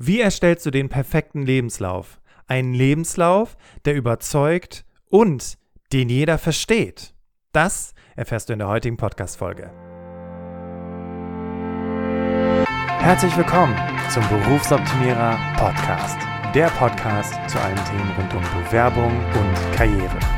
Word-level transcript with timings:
Wie 0.00 0.20
erstellst 0.20 0.64
du 0.64 0.70
den 0.70 0.88
perfekten 0.88 1.42
Lebenslauf? 1.42 2.20
Einen 2.46 2.72
Lebenslauf, 2.72 3.56
der 3.84 3.96
überzeugt 3.96 4.84
und 5.10 5.58
den 5.92 6.08
jeder 6.08 6.38
versteht. 6.38 7.14
Das 7.50 7.94
erfährst 8.14 8.48
du 8.48 8.52
in 8.52 8.60
der 8.60 8.68
heutigen 8.68 8.96
Podcast-Folge. 8.96 9.72
Herzlich 13.00 13.36
willkommen 13.36 13.74
zum 14.08 14.22
Berufsoptimierer 14.28 15.36
Podcast. 15.56 16.16
Der 16.54 16.68
Podcast 16.68 17.34
zu 17.50 17.58
allen 17.58 17.84
Themen 17.84 18.12
rund 18.16 18.32
um 18.34 18.62
Bewerbung 18.62 19.10
und 19.10 19.76
Karriere. 19.76 20.37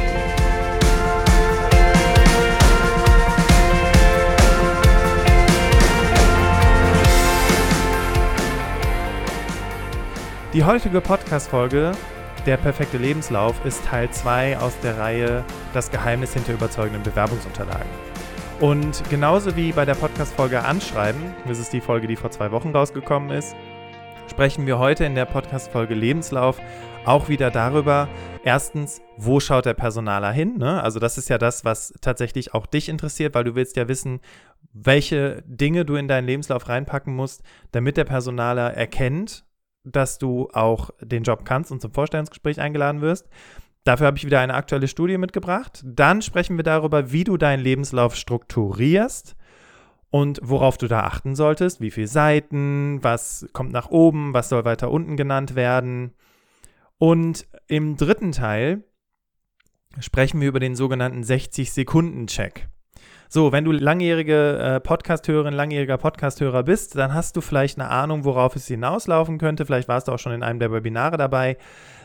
Die 10.53 10.65
heutige 10.65 10.99
Podcast-Folge 10.99 11.93
der 12.45 12.57
perfekte 12.57 12.97
Lebenslauf 12.97 13.63
ist 13.63 13.85
Teil 13.85 14.09
2 14.09 14.57
aus 14.57 14.77
der 14.81 14.97
Reihe 14.97 15.45
Das 15.73 15.89
Geheimnis 15.89 16.33
hinter 16.33 16.51
überzeugenden 16.51 17.03
Bewerbungsunterlagen. 17.03 17.89
Und 18.59 19.01
genauso 19.09 19.55
wie 19.55 19.71
bei 19.71 19.85
der 19.85 19.95
Podcast-Folge 19.95 20.61
Anschreiben, 20.61 21.33
das 21.47 21.57
ist 21.57 21.71
die 21.71 21.79
Folge, 21.79 22.05
die 22.05 22.17
vor 22.17 22.31
zwei 22.31 22.51
Wochen 22.51 22.71
rausgekommen 22.71 23.29
ist, 23.29 23.55
sprechen 24.29 24.67
wir 24.67 24.77
heute 24.77 25.05
in 25.05 25.15
der 25.15 25.23
Podcast-Folge 25.23 25.93
Lebenslauf 25.93 26.59
auch 27.05 27.29
wieder 27.29 27.49
darüber, 27.49 28.09
erstens, 28.43 29.01
wo 29.15 29.39
schaut 29.39 29.65
der 29.65 29.73
Personaler 29.73 30.33
hin? 30.33 30.57
Ne? 30.57 30.83
Also 30.83 30.99
das 30.99 31.17
ist 31.17 31.29
ja 31.29 31.37
das, 31.37 31.63
was 31.63 31.93
tatsächlich 32.01 32.53
auch 32.53 32.65
dich 32.65 32.89
interessiert, 32.89 33.35
weil 33.35 33.45
du 33.45 33.55
willst 33.55 33.77
ja 33.77 33.87
wissen, 33.87 34.19
welche 34.73 35.43
Dinge 35.45 35.85
du 35.85 35.95
in 35.95 36.09
deinen 36.09 36.27
Lebenslauf 36.27 36.67
reinpacken 36.67 37.15
musst, 37.15 37.41
damit 37.71 37.95
der 37.95 38.03
Personaler 38.03 38.73
erkennt, 38.73 39.45
dass 39.83 40.17
du 40.17 40.49
auch 40.53 40.91
den 41.01 41.23
Job 41.23 41.45
kannst 41.45 41.71
und 41.71 41.81
zum 41.81 41.93
Vorstellungsgespräch 41.93 42.59
eingeladen 42.59 43.01
wirst. 43.01 43.29
Dafür 43.83 44.07
habe 44.07 44.17
ich 44.17 44.25
wieder 44.25 44.39
eine 44.39 44.53
aktuelle 44.53 44.87
Studie 44.87 45.17
mitgebracht. 45.17 45.81
Dann 45.83 46.21
sprechen 46.21 46.57
wir 46.57 46.63
darüber, 46.63 47.11
wie 47.11 47.23
du 47.23 47.37
deinen 47.37 47.63
Lebenslauf 47.63 48.15
strukturierst 48.15 49.35
und 50.11 50.39
worauf 50.43 50.77
du 50.77 50.87
da 50.87 51.01
achten 51.01 51.35
solltest. 51.35 51.81
Wie 51.81 51.89
viele 51.89 52.07
Seiten, 52.07 53.03
was 53.03 53.47
kommt 53.53 53.71
nach 53.71 53.89
oben, 53.89 54.33
was 54.33 54.49
soll 54.49 54.65
weiter 54.65 54.91
unten 54.91 55.17
genannt 55.17 55.55
werden. 55.55 56.13
Und 56.99 57.47
im 57.67 57.97
dritten 57.97 58.31
Teil 58.31 58.83
sprechen 59.99 60.39
wir 60.41 60.49
über 60.49 60.59
den 60.59 60.75
sogenannten 60.75 61.23
60-Sekunden-Check. 61.23 62.69
So, 63.33 63.53
wenn 63.53 63.63
du 63.63 63.71
langjährige 63.71 64.57
äh, 64.57 64.79
Podcast-Hörerin, 64.81 65.53
langjähriger 65.53 65.97
Podcast-Hörer 65.97 66.63
bist, 66.63 66.97
dann 66.97 67.13
hast 67.13 67.37
du 67.37 67.39
vielleicht 67.39 67.79
eine 67.79 67.89
Ahnung, 67.89 68.25
worauf 68.25 68.57
es 68.57 68.67
hinauslaufen 68.67 69.37
könnte. 69.37 69.65
Vielleicht 69.65 69.87
warst 69.87 70.09
du 70.09 70.11
auch 70.11 70.19
schon 70.19 70.33
in 70.33 70.43
einem 70.43 70.59
der 70.59 70.73
Webinare 70.73 71.15
dabei. 71.15 71.55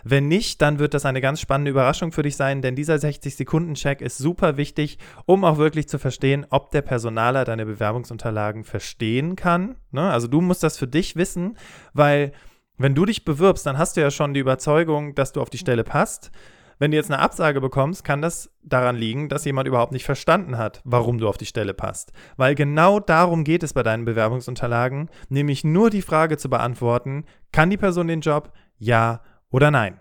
Wenn 0.04 0.28
nicht, 0.28 0.62
dann 0.62 0.78
wird 0.78 0.94
das 0.94 1.04
eine 1.04 1.20
ganz 1.20 1.41
spannende 1.41 1.72
Überraschung 1.72 2.12
für 2.12 2.22
dich 2.22 2.36
sein, 2.36 2.62
denn 2.62 2.77
dieser 2.77 2.94
60-Sekunden-Check 2.94 4.02
ist 4.02 4.19
super 4.19 4.56
wichtig, 4.56 4.98
um 5.24 5.44
auch 5.44 5.58
wirklich 5.58 5.88
zu 5.88 5.98
verstehen, 5.98 6.47
ob 6.50 6.70
der 6.70 6.82
Personaler 6.82 7.44
deine 7.44 7.66
Bewerbungsunterlagen 7.66 8.62
verstehen 8.62 9.34
kann. 9.34 9.74
Ne? 9.91 10.08
Also 10.08 10.28
du 10.28 10.41
musst 10.41 10.62
das 10.62 10.78
für 10.78 10.86
dich 10.86 11.16
wissen, 11.16 11.58
weil 11.92 12.30
wenn 12.78 12.94
du 12.94 13.04
dich 13.04 13.24
bewirbst, 13.24 13.66
dann 13.66 13.78
hast 13.78 13.97
du 13.97 14.00
ja 14.00 14.12
schon 14.12 14.32
die 14.32 14.38
Überzeugung, 14.38 15.16
dass 15.16 15.32
du 15.32 15.41
auf 15.41 15.50
die 15.50 15.59
Stelle 15.59 15.82
passt. 15.82 16.31
Wenn 16.78 16.91
du 16.91 16.97
jetzt 16.98 17.10
eine 17.10 17.22
Absage 17.22 17.60
bekommst, 17.62 18.04
kann 18.04 18.20
das 18.20 18.50
daran 18.62 18.97
liegen, 18.97 19.31
dass 19.31 19.47
jemand 19.47 19.66
überhaupt 19.66 19.92
nicht 19.92 20.04
verstanden 20.04 20.59
hat, 20.59 20.82
warum 20.84 21.19
du 21.19 21.26
auf 21.28 21.38
die 21.38 21.47
Stelle 21.47 21.72
passt. 21.72 22.12
Weil 22.37 22.54
genau 22.54 23.00
darum 23.00 23.44
geht 23.44 23.62
es 23.62 23.72
bei 23.72 23.82
deinen 23.82 24.04
Bewerbungsunterlagen, 24.04 25.09
nämlich 25.31 25.65
nur 25.65 25.88
die 25.88 26.03
Frage 26.03 26.36
zu 26.36 26.50
beantworten, 26.50 27.25
kann 27.50 27.70
die 27.70 27.78
Person 27.78 28.09
den 28.09 28.20
Job? 28.20 28.53
Ja 28.78 29.22
oder 29.50 29.70
nein? 29.70 30.00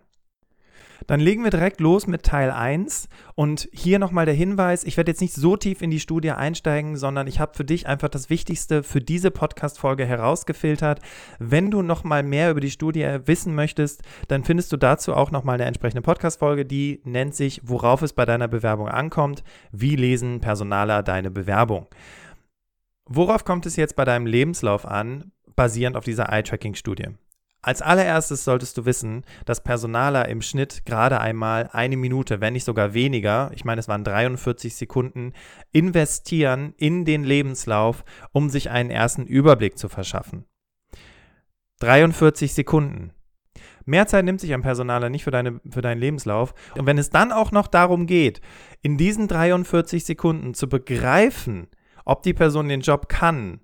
Dann 1.07 1.19
legen 1.19 1.43
wir 1.43 1.51
direkt 1.51 1.79
los 1.79 2.07
mit 2.07 2.23
Teil 2.23 2.49
1 2.49 3.09
und 3.35 3.69
hier 3.71 3.99
nochmal 3.99 4.25
der 4.25 4.33
Hinweis, 4.33 4.83
ich 4.83 4.97
werde 4.97 5.11
jetzt 5.11 5.21
nicht 5.21 5.33
so 5.33 5.55
tief 5.55 5.81
in 5.81 5.91
die 5.91 5.99
Studie 5.99 6.31
einsteigen, 6.31 6.97
sondern 6.97 7.27
ich 7.27 7.39
habe 7.39 7.53
für 7.53 7.65
dich 7.65 7.87
einfach 7.87 8.09
das 8.09 8.29
Wichtigste 8.29 8.81
für 8.81 9.01
diese 9.01 9.29
Podcast-Folge 9.29 10.05
herausgefiltert. 10.05 10.99
Wenn 11.37 11.69
du 11.69 11.81
nochmal 11.81 12.23
mehr 12.23 12.49
über 12.51 12.59
die 12.59 12.71
Studie 12.71 13.19
wissen 13.25 13.53
möchtest, 13.53 14.01
dann 14.27 14.43
findest 14.43 14.71
du 14.71 14.77
dazu 14.77 15.13
auch 15.13 15.31
nochmal 15.31 15.55
eine 15.55 15.65
entsprechende 15.65 16.01
Podcast-Folge, 16.01 16.65
die 16.65 17.01
nennt 17.03 17.35
sich, 17.35 17.61
worauf 17.63 18.01
es 18.01 18.13
bei 18.13 18.25
deiner 18.25 18.47
Bewerbung 18.47 18.87
ankommt, 18.87 19.43
wie 19.71 19.95
lesen 19.95 20.41
Personaler 20.41 21.03
deine 21.03 21.29
Bewerbung. 21.29 21.87
Worauf 23.07 23.45
kommt 23.45 23.67
es 23.67 23.75
jetzt 23.75 23.95
bei 23.95 24.05
deinem 24.05 24.25
Lebenslauf 24.25 24.85
an, 24.85 25.31
basierend 25.55 25.95
auf 25.95 26.03
dieser 26.03 26.29
Eye-Tracking-Studie? 26.29 27.09
Als 27.65 27.81
allererstes 27.81 28.43
solltest 28.43 28.77
du 28.77 28.85
wissen, 28.85 29.23
dass 29.45 29.63
Personaler 29.63 30.29
im 30.29 30.43
Schnitt 30.43 30.85
gerade 30.85 31.19
einmal 31.19 31.67
eine 31.73 31.97
Minute, 31.97 32.39
wenn 32.39 32.53
nicht 32.53 32.63
sogar 32.63 32.93
weniger, 32.93 33.49
ich 33.55 33.65
meine 33.65 33.79
es 33.79 33.87
waren 33.87 34.03
43 34.03 34.75
Sekunden, 34.75 35.33
investieren 35.71 36.75
in 36.77 37.05
den 37.05 37.23
Lebenslauf, 37.23 38.05
um 38.31 38.51
sich 38.51 38.69
einen 38.69 38.91
ersten 38.91 39.25
Überblick 39.25 39.79
zu 39.79 39.89
verschaffen. 39.89 40.45
43 41.79 42.53
Sekunden. 42.53 43.13
Mehr 43.85 44.05
Zeit 44.05 44.25
nimmt 44.25 44.41
sich 44.41 44.53
ein 44.53 44.61
Personaler 44.61 45.09
nicht 45.09 45.23
für, 45.23 45.31
deine, 45.31 45.59
für 45.67 45.81
deinen 45.81 45.99
Lebenslauf. 45.99 46.53
Und 46.77 46.85
wenn 46.85 46.99
es 46.99 47.09
dann 47.09 47.31
auch 47.31 47.51
noch 47.51 47.65
darum 47.65 48.05
geht, 48.05 48.41
in 48.83 48.95
diesen 48.95 49.27
43 49.27 50.05
Sekunden 50.05 50.53
zu 50.53 50.69
begreifen, 50.69 51.65
ob 52.05 52.21
die 52.21 52.35
Person 52.35 52.69
den 52.69 52.81
Job 52.81 53.09
kann 53.09 53.59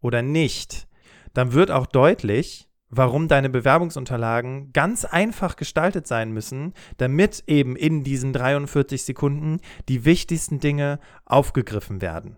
oder 0.00 0.22
nicht, 0.22 0.88
dann 1.34 1.52
wird 1.52 1.70
auch 1.70 1.84
deutlich, 1.84 2.70
warum 2.92 3.26
deine 3.26 3.48
Bewerbungsunterlagen 3.48 4.72
ganz 4.72 5.04
einfach 5.04 5.56
gestaltet 5.56 6.06
sein 6.06 6.30
müssen, 6.30 6.74
damit 6.98 7.42
eben 7.46 7.74
in 7.74 8.04
diesen 8.04 8.32
43 8.32 9.02
Sekunden 9.02 9.60
die 9.88 10.04
wichtigsten 10.04 10.60
Dinge 10.60 11.00
aufgegriffen 11.24 12.02
werden. 12.02 12.36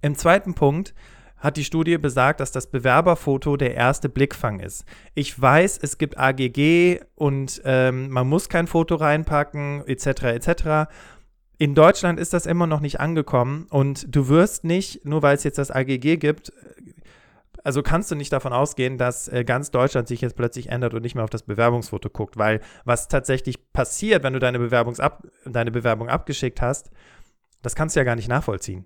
Im 0.00 0.14
zweiten 0.14 0.54
Punkt 0.54 0.94
hat 1.38 1.56
die 1.56 1.64
Studie 1.64 1.98
besagt, 1.98 2.40
dass 2.40 2.52
das 2.52 2.70
Bewerberfoto 2.70 3.56
der 3.56 3.74
erste 3.74 4.08
Blickfang 4.08 4.60
ist. 4.60 4.84
Ich 5.14 5.38
weiß, 5.38 5.78
es 5.82 5.98
gibt 5.98 6.16
AGG 6.16 7.00
und 7.16 7.60
ähm, 7.64 8.08
man 8.08 8.28
muss 8.28 8.48
kein 8.48 8.68
Foto 8.68 8.94
reinpacken, 8.94 9.84
etc. 9.86 10.22
etc. 10.22 10.90
In 11.58 11.74
Deutschland 11.74 12.20
ist 12.20 12.32
das 12.32 12.46
immer 12.46 12.66
noch 12.66 12.80
nicht 12.80 13.00
angekommen 13.00 13.66
und 13.70 14.14
du 14.14 14.28
wirst 14.28 14.64
nicht, 14.64 15.04
nur 15.04 15.22
weil 15.22 15.36
es 15.36 15.44
jetzt 15.44 15.58
das 15.58 15.70
AGG 15.70 16.16
gibt, 16.16 16.52
also 17.66 17.82
kannst 17.82 18.12
du 18.12 18.14
nicht 18.14 18.32
davon 18.32 18.52
ausgehen, 18.52 18.96
dass 18.96 19.26
äh, 19.26 19.42
ganz 19.42 19.72
Deutschland 19.72 20.06
sich 20.06 20.20
jetzt 20.20 20.36
plötzlich 20.36 20.68
ändert 20.68 20.94
und 20.94 21.02
nicht 21.02 21.16
mehr 21.16 21.24
auf 21.24 21.30
das 21.30 21.42
Bewerbungsfoto 21.42 22.08
guckt, 22.10 22.38
weil 22.38 22.60
was 22.84 23.08
tatsächlich 23.08 23.72
passiert, 23.72 24.22
wenn 24.22 24.34
du 24.34 24.38
deine, 24.38 24.60
ab, 24.98 25.26
deine 25.44 25.72
Bewerbung 25.72 26.08
abgeschickt 26.08 26.62
hast, 26.62 26.92
das 27.62 27.74
kannst 27.74 27.96
du 27.96 28.00
ja 28.00 28.04
gar 28.04 28.14
nicht 28.14 28.28
nachvollziehen. 28.28 28.84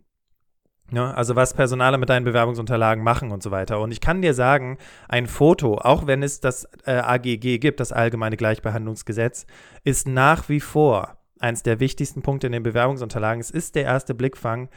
Ja, 0.93 1.11
also 1.11 1.37
was 1.37 1.53
Personale 1.53 1.99
mit 1.99 2.09
deinen 2.09 2.25
Bewerbungsunterlagen 2.25 3.05
machen 3.05 3.33
und 3.33 3.43
so 3.43 3.51
weiter. 3.51 3.81
Und 3.81 3.93
ich 3.93 4.01
kann 4.01 4.23
dir 4.23 4.33
sagen, 4.33 4.79
ein 5.11 5.27
Foto, 5.27 5.75
auch 5.75 6.07
wenn 6.07 6.23
es 6.23 6.41
das 6.41 6.67
äh, 6.87 6.93
AGG 6.93 7.59
gibt, 7.59 7.81
das 7.81 7.93
Allgemeine 7.93 8.39
Gleichbehandlungsgesetz, 8.39 9.45
ist 9.85 10.09
nach 10.09 10.49
wie 10.49 10.61
vor 10.61 11.19
eines 11.39 11.63
der 11.63 11.81
wichtigsten 11.81 12.23
Punkte 12.23 12.47
in 12.47 12.55
den 12.55 12.63
Bewerbungsunterlagen. 12.63 13.43
Es 13.43 13.51
ist 13.51 13.75
der 13.75 13.85
erste 13.85 14.15
Blickfang. 14.15 14.71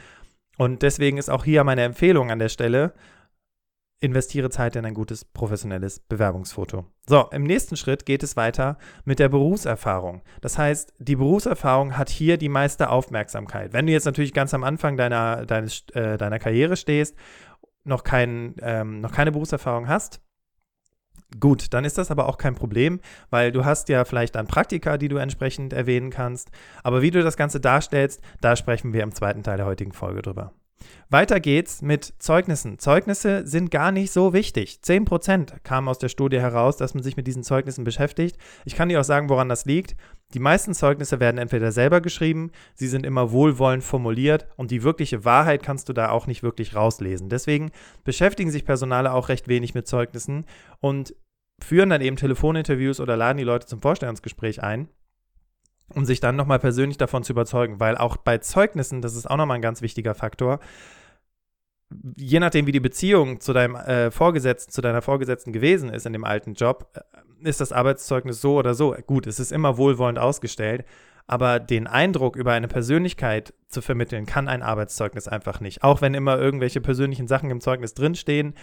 Und 0.57 0.81
deswegen 0.81 1.17
ist 1.17 1.29
auch 1.29 1.45
hier 1.45 1.63
meine 1.63 1.83
Empfehlung 1.83 2.31
an 2.31 2.39
der 2.39 2.49
Stelle, 2.49 2.93
investiere 4.03 4.49
Zeit 4.49 4.75
in 4.75 4.85
ein 4.85 4.93
gutes 4.93 5.23
professionelles 5.23 5.99
Bewerbungsfoto. 6.01 6.85
So, 7.07 7.29
im 7.31 7.43
nächsten 7.43 7.77
Schritt 7.77 8.05
geht 8.05 8.21
es 8.21 8.35
weiter 8.35 8.77
mit 9.05 9.19
der 9.19 9.29
Berufserfahrung. 9.29 10.21
Das 10.41 10.57
heißt, 10.57 10.93
die 10.99 11.15
Berufserfahrung 11.15 11.97
hat 11.97 12.09
hier 12.09 12.37
die 12.37 12.49
meiste 12.49 12.89
Aufmerksamkeit. 12.89 13.71
Wenn 13.71 13.87
du 13.87 13.93
jetzt 13.93 14.05
natürlich 14.05 14.33
ganz 14.33 14.53
am 14.53 14.65
Anfang 14.65 14.97
deiner, 14.97 15.45
deines, 15.45 15.85
äh, 15.93 16.17
deiner 16.17 16.37
Karriere 16.39 16.75
stehst, 16.75 17.15
noch, 17.85 18.03
kein, 18.03 18.55
ähm, 18.61 18.99
noch 18.99 19.13
keine 19.13 19.31
Berufserfahrung 19.31 19.87
hast, 19.87 20.21
Gut, 21.39 21.73
dann 21.73 21.83
ist 21.83 21.97
das 21.97 22.11
aber 22.11 22.29
auch 22.29 22.37
kein 22.37 22.53
Problem, 22.53 22.99
weil 23.31 23.51
du 23.51 23.65
hast 23.65 23.89
ja 23.89 24.05
vielleicht 24.05 24.35
dann 24.35 24.45
Praktika, 24.45 24.99
die 24.99 25.07
du 25.07 25.17
entsprechend 25.17 25.73
erwähnen 25.73 26.11
kannst. 26.11 26.51
Aber 26.83 27.01
wie 27.01 27.09
du 27.09 27.23
das 27.23 27.37
Ganze 27.37 27.59
darstellst, 27.59 28.21
da 28.39 28.55
sprechen 28.55 28.93
wir 28.93 29.01
im 29.01 29.15
zweiten 29.15 29.41
Teil 29.41 29.57
der 29.57 29.65
heutigen 29.65 29.93
Folge 29.93 30.21
drüber. 30.21 30.53
Weiter 31.09 31.39
geht's 31.39 31.81
mit 31.81 32.13
Zeugnissen. 32.17 32.79
Zeugnisse 32.79 33.45
sind 33.45 33.69
gar 33.69 33.91
nicht 33.91 34.11
so 34.11 34.33
wichtig. 34.33 34.79
10% 34.83 35.59
kam 35.63 35.87
aus 35.87 35.99
der 35.99 36.09
Studie 36.09 36.39
heraus, 36.39 36.77
dass 36.77 36.95
man 36.95 37.03
sich 37.03 37.17
mit 37.17 37.27
diesen 37.27 37.43
Zeugnissen 37.43 37.83
beschäftigt. 37.83 38.37
Ich 38.65 38.75
kann 38.75 38.89
dir 38.89 38.99
auch 38.99 39.03
sagen, 39.03 39.29
woran 39.29 39.49
das 39.49 39.65
liegt. 39.65 39.95
Die 40.33 40.39
meisten 40.39 40.73
Zeugnisse 40.73 41.19
werden 41.19 41.37
entweder 41.37 41.71
selber 41.71 42.01
geschrieben, 42.01 42.51
sie 42.73 42.87
sind 42.87 43.05
immer 43.05 43.31
wohlwollend 43.31 43.83
formuliert 43.83 44.47
und 44.55 44.71
die 44.71 44.81
wirkliche 44.81 45.25
Wahrheit 45.25 45.61
kannst 45.61 45.89
du 45.89 45.93
da 45.93 46.09
auch 46.09 46.25
nicht 46.25 46.41
wirklich 46.41 46.75
rauslesen. 46.75 47.29
Deswegen 47.29 47.69
beschäftigen 48.03 48.49
sich 48.49 48.65
Personale 48.65 49.13
auch 49.13 49.29
recht 49.29 49.47
wenig 49.47 49.75
mit 49.75 49.87
Zeugnissen 49.87 50.45
und 50.79 51.15
führen 51.61 51.91
dann 51.91 52.01
eben 52.01 52.15
Telefoninterviews 52.15 52.99
oder 52.99 53.15
laden 53.15 53.37
die 53.37 53.43
Leute 53.43 53.67
zum 53.67 53.81
Vorstellungsgespräch 53.81 54.63
ein 54.63 54.89
um 55.95 56.05
sich 56.05 56.19
dann 56.19 56.35
nochmal 56.35 56.59
persönlich 56.59 56.97
davon 56.97 57.23
zu 57.23 57.33
überzeugen, 57.33 57.79
weil 57.79 57.97
auch 57.97 58.17
bei 58.17 58.37
Zeugnissen, 58.37 59.01
das 59.01 59.15
ist 59.15 59.29
auch 59.29 59.37
nochmal 59.37 59.55
ein 59.55 59.61
ganz 59.61 59.81
wichtiger 59.81 60.15
Faktor, 60.15 60.59
je 62.15 62.39
nachdem, 62.39 62.65
wie 62.65 62.71
die 62.71 62.79
Beziehung 62.79 63.39
zu 63.39 63.53
deinem 63.53 63.75
äh, 63.75 64.11
Vorgesetzten, 64.11 64.71
zu 64.71 64.81
deiner 64.81 65.01
Vorgesetzten 65.01 65.53
gewesen 65.53 65.89
ist 65.89 66.05
in 66.05 66.13
dem 66.13 66.23
alten 66.23 66.53
Job, 66.53 66.91
äh, 66.95 67.49
ist 67.49 67.61
das 67.61 67.71
Arbeitszeugnis 67.71 68.41
so 68.41 68.57
oder 68.57 68.73
so. 68.73 68.95
Gut, 69.05 69.27
es 69.27 69.39
ist 69.39 69.51
immer 69.51 69.77
wohlwollend 69.77 70.19
ausgestellt, 70.19 70.85
aber 71.27 71.59
den 71.59 71.87
Eindruck 71.87 72.35
über 72.35 72.53
eine 72.53 72.67
Persönlichkeit 72.67 73.53
zu 73.67 73.81
vermitteln, 73.81 74.25
kann 74.25 74.47
ein 74.47 74.61
Arbeitszeugnis 74.61 75.27
einfach 75.27 75.59
nicht. 75.59 75.83
Auch 75.83 76.01
wenn 76.01 76.13
immer 76.13 76.37
irgendwelche 76.37 76.81
persönlichen 76.81 77.27
Sachen 77.27 77.49
im 77.49 77.61
Zeugnis 77.61 77.93
drinstehen, 77.93 78.53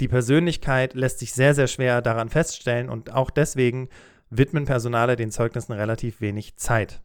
die 0.00 0.08
Persönlichkeit 0.08 0.94
lässt 0.94 1.18
sich 1.18 1.32
sehr, 1.32 1.54
sehr 1.54 1.66
schwer 1.66 2.02
daran 2.02 2.28
feststellen 2.28 2.88
und 2.88 3.12
auch 3.12 3.30
deswegen 3.30 3.88
widmen 4.36 4.64
Personale 4.64 5.16
den 5.16 5.30
Zeugnissen 5.30 5.72
relativ 5.72 6.20
wenig 6.20 6.56
Zeit. 6.56 7.02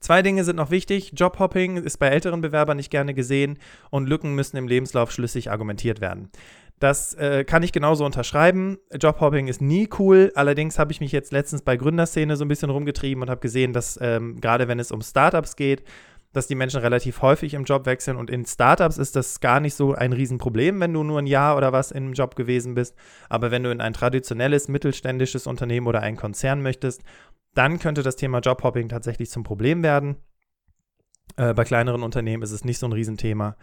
Zwei 0.00 0.22
Dinge 0.22 0.44
sind 0.44 0.56
noch 0.56 0.70
wichtig. 0.70 1.12
Jobhopping 1.14 1.76
ist 1.76 1.98
bei 1.98 2.08
älteren 2.08 2.40
Bewerbern 2.40 2.78
nicht 2.78 2.90
gerne 2.90 3.12
gesehen 3.12 3.58
und 3.90 4.08
Lücken 4.08 4.34
müssen 4.34 4.56
im 4.56 4.66
Lebenslauf 4.66 5.12
schlüssig 5.12 5.50
argumentiert 5.50 6.00
werden. 6.00 6.30
Das 6.78 7.12
äh, 7.12 7.44
kann 7.44 7.62
ich 7.62 7.72
genauso 7.72 8.06
unterschreiben. 8.06 8.78
Jobhopping 8.98 9.48
ist 9.48 9.60
nie 9.60 9.90
cool. 9.98 10.32
Allerdings 10.34 10.78
habe 10.78 10.92
ich 10.92 11.00
mich 11.00 11.12
jetzt 11.12 11.30
letztens 11.30 11.60
bei 11.60 11.76
Gründerszene 11.76 12.36
so 12.36 12.44
ein 12.46 12.48
bisschen 12.48 12.70
rumgetrieben 12.70 13.22
und 13.22 13.28
habe 13.28 13.42
gesehen, 13.42 13.74
dass 13.74 13.98
ähm, 14.00 14.40
gerade 14.40 14.66
wenn 14.66 14.78
es 14.78 14.90
um 14.90 15.02
Startups 15.02 15.56
geht, 15.56 15.84
dass 16.32 16.46
die 16.46 16.54
Menschen 16.54 16.80
relativ 16.80 17.22
häufig 17.22 17.54
im 17.54 17.64
Job 17.64 17.86
wechseln 17.86 18.16
und 18.16 18.30
in 18.30 18.44
Startups 18.44 18.98
ist 18.98 19.16
das 19.16 19.40
gar 19.40 19.60
nicht 19.60 19.74
so 19.74 19.94
ein 19.94 20.12
Riesenproblem, 20.12 20.80
wenn 20.80 20.92
du 20.92 21.02
nur 21.02 21.18
ein 21.18 21.26
Jahr 21.26 21.56
oder 21.56 21.72
was 21.72 21.90
im 21.90 22.12
Job 22.12 22.36
gewesen 22.36 22.74
bist. 22.74 22.94
Aber 23.28 23.50
wenn 23.50 23.64
du 23.64 23.70
in 23.70 23.80
ein 23.80 23.92
traditionelles 23.92 24.68
mittelständisches 24.68 25.46
Unternehmen 25.46 25.86
oder 25.86 26.00
einen 26.00 26.16
Konzern 26.16 26.62
möchtest, 26.62 27.02
dann 27.54 27.78
könnte 27.80 28.02
das 28.02 28.16
Thema 28.16 28.38
Jobhopping 28.38 28.88
tatsächlich 28.88 29.30
zum 29.30 29.42
Problem 29.42 29.82
werden. 29.82 30.16
Äh, 31.36 31.54
bei 31.54 31.64
kleineren 31.64 32.02
Unternehmen 32.02 32.42
ist 32.42 32.52
es 32.52 32.64
nicht 32.64 32.78
so 32.78 32.86
ein 32.86 32.92
Riesenthema. 32.92 33.56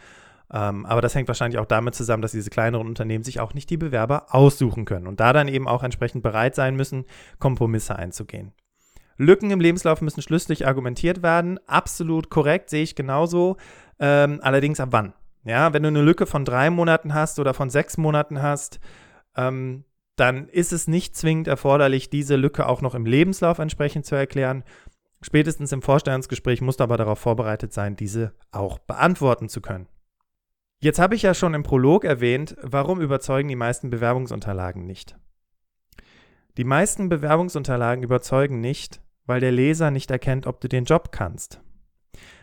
Ähm, 0.52 0.86
aber 0.86 1.02
das 1.02 1.16
hängt 1.16 1.28
wahrscheinlich 1.28 1.60
auch 1.60 1.66
damit 1.66 1.96
zusammen, 1.96 2.22
dass 2.22 2.32
diese 2.32 2.50
kleineren 2.50 2.88
Unternehmen 2.88 3.24
sich 3.24 3.40
auch 3.40 3.54
nicht 3.54 3.70
die 3.70 3.78
Bewerber 3.78 4.28
aussuchen 4.30 4.86
können 4.86 5.08
und 5.08 5.20
da 5.20 5.34
dann 5.34 5.48
eben 5.48 5.68
auch 5.68 5.84
entsprechend 5.84 6.24
bereit 6.24 6.56
sein 6.56 6.76
müssen, 6.76 7.06
Kompromisse 7.40 7.98
einzugehen. 7.98 8.54
Lücken 9.18 9.52
im 9.52 9.60
Lebenslauf 9.60 10.02
müssen 10.02 10.22
schlüssig 10.22 10.68
argumentiert 10.68 11.24
werden. 11.24 11.60
Absolut 11.68 12.30
korrekt, 12.30 12.70
sehe 12.70 12.84
ich 12.84 12.96
genauso. 12.96 13.58
Ähm, 14.00 14.40
allerdings 14.42 14.80
ab 14.80 14.90
wann? 14.92 15.14
Ja, 15.44 15.74
wenn 15.74 15.84
du 15.84 15.88
eine 15.88 16.02
Lücke 16.02 16.26
von 16.26 16.46
drei 16.46 16.70
Monaten 16.70 17.14
hast 17.14 17.40
oder 17.40 17.54
von 17.54 17.70
sechs 17.70 17.98
Monaten 17.98 18.42
hast, 18.42 18.80
ähm, 19.36 19.86
dann 20.18 20.50
ist 20.50 20.74
es 20.74 20.88
nicht 20.88 21.16
zwingend 21.16 21.48
erforderlich, 21.48 22.10
diese 22.10 22.36
Lücke 22.36 22.68
auch 22.68 22.82
noch 22.82 22.96
im 22.96 23.06
Lebenslauf 23.06 23.60
entsprechend 23.60 24.06
zu 24.06 24.16
erklären. 24.16 24.64
Spätestens 25.22 25.72
im 25.72 25.82
Vorstellungsgespräch 25.82 26.62
musst 26.62 26.80
du 26.80 26.84
aber 26.84 26.98
darauf 26.98 27.20
vorbereitet 27.20 27.74
sein, 27.74 27.96
diese 27.96 28.34
auch 28.52 28.78
beantworten 28.80 29.50
zu 29.50 29.62
können. 29.62 29.88
Jetzt 30.80 31.00
habe 31.00 31.16
ich 31.16 31.24
ja 31.24 31.34
schon 31.34 31.56
im 31.56 31.64
Prolog 31.64 32.04
erwähnt, 32.04 32.56
warum 32.62 33.02
überzeugen 33.02 33.50
die 33.50 33.56
meisten 33.56 33.90
Bewerbungsunterlagen 33.90 34.86
nicht. 34.86 35.18
Die 36.58 36.64
meisten 36.64 37.10
Bewerbungsunterlagen 37.10 38.04
überzeugen 38.04 38.60
nicht, 38.60 39.02
weil 39.28 39.40
der 39.40 39.52
Leser 39.52 39.92
nicht 39.92 40.10
erkennt, 40.10 40.48
ob 40.48 40.60
du 40.60 40.68
den 40.68 40.86
Job 40.86 41.12
kannst. 41.12 41.62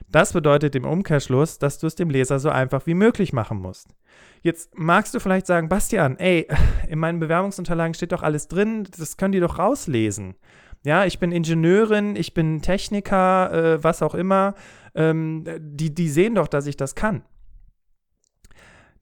Das 0.09 0.33
bedeutet 0.33 0.77
im 0.77 0.85
Umkehrschluss, 0.85 1.59
dass 1.59 1.79
du 1.81 1.89
es 1.89 1.97
dem 1.97 2.11
Leser 2.11 2.39
so 2.39 2.49
einfach 2.49 2.87
wie 2.87 2.95
möglich 2.95 3.33
machen 3.33 3.59
musst. 3.59 3.97
Jetzt 4.43 4.79
magst 4.79 5.13
du 5.15 5.19
vielleicht 5.19 5.47
sagen, 5.47 5.69
Bastian, 5.69 6.17
ey, 6.19 6.47
in 6.89 7.01
meinen 7.01 7.19
Bewerbungsunterlagen 7.19 7.95
steht 7.95 8.13
doch 8.13 8.23
alles 8.23 8.47
drin, 8.47 8.87
das 8.97 9.17
können 9.17 9.33
die 9.33 9.41
doch 9.41 9.59
rauslesen. 9.59 10.37
Ja, 10.85 11.07
ich 11.07 11.19
bin 11.19 11.33
Ingenieurin, 11.33 12.15
ich 12.15 12.35
bin 12.35 12.61
Techniker, 12.61 13.53
äh, 13.53 13.83
was 13.83 14.03
auch 14.03 14.15
immer. 14.15 14.55
Ähm, 14.95 15.45
die, 15.59 15.95
die 15.95 16.11
sehen 16.11 16.35
doch, 16.35 16.47
dass 16.47 16.67
ich 16.67 16.77
das 16.77 16.95
kann. 16.95 17.23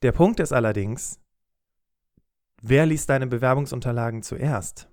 Der 0.02 0.12
Punkt 0.12 0.40
ist 0.40 0.52
allerdings, 0.52 1.20
wer 2.62 2.87
liest 2.87 3.11
deine 3.11 3.26
Bewerbungsunterlagen 3.26 4.23
zuerst? 4.23 4.88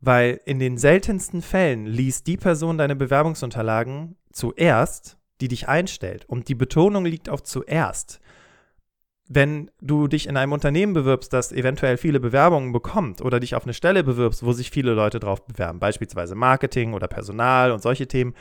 Weil 0.00 0.40
in 0.44 0.58
den 0.58 0.78
seltensten 0.78 1.42
Fällen 1.42 1.86
liest 1.86 2.26
die 2.26 2.36
Person 2.36 2.78
deine 2.78 2.94
Bewerbungsunterlagen 2.94 4.16
zuerst, 4.32 5.18
die 5.40 5.48
dich 5.48 5.68
einstellt. 5.68 6.24
Und 6.26 6.48
die 6.48 6.54
Betonung 6.54 7.04
liegt 7.04 7.28
auf 7.28 7.42
zuerst. 7.42 8.20
Wenn 9.28 9.70
du 9.80 10.08
dich 10.08 10.26
in 10.26 10.36
einem 10.36 10.52
Unternehmen 10.52 10.94
bewirbst, 10.94 11.32
das 11.32 11.52
eventuell 11.52 11.98
viele 11.98 12.18
Bewerbungen 12.18 12.72
bekommt 12.72 13.20
oder 13.20 13.40
dich 13.40 13.54
auf 13.54 13.64
eine 13.64 13.74
Stelle 13.74 14.02
bewirbst, 14.02 14.42
wo 14.42 14.52
sich 14.52 14.70
viele 14.70 14.94
Leute 14.94 15.20
drauf 15.20 15.44
bewerben, 15.44 15.80
beispielsweise 15.80 16.34
Marketing 16.34 16.94
oder 16.94 17.08
Personal 17.08 17.72
und 17.72 17.82
solche 17.82 18.08
Themen, 18.08 18.34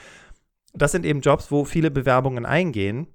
das 0.73 0.93
sind 0.93 1.05
eben 1.05 1.21
Jobs, 1.21 1.51
wo 1.51 1.65
viele 1.65 1.91
Bewerbungen 1.91 2.45
eingehen, 2.45 3.07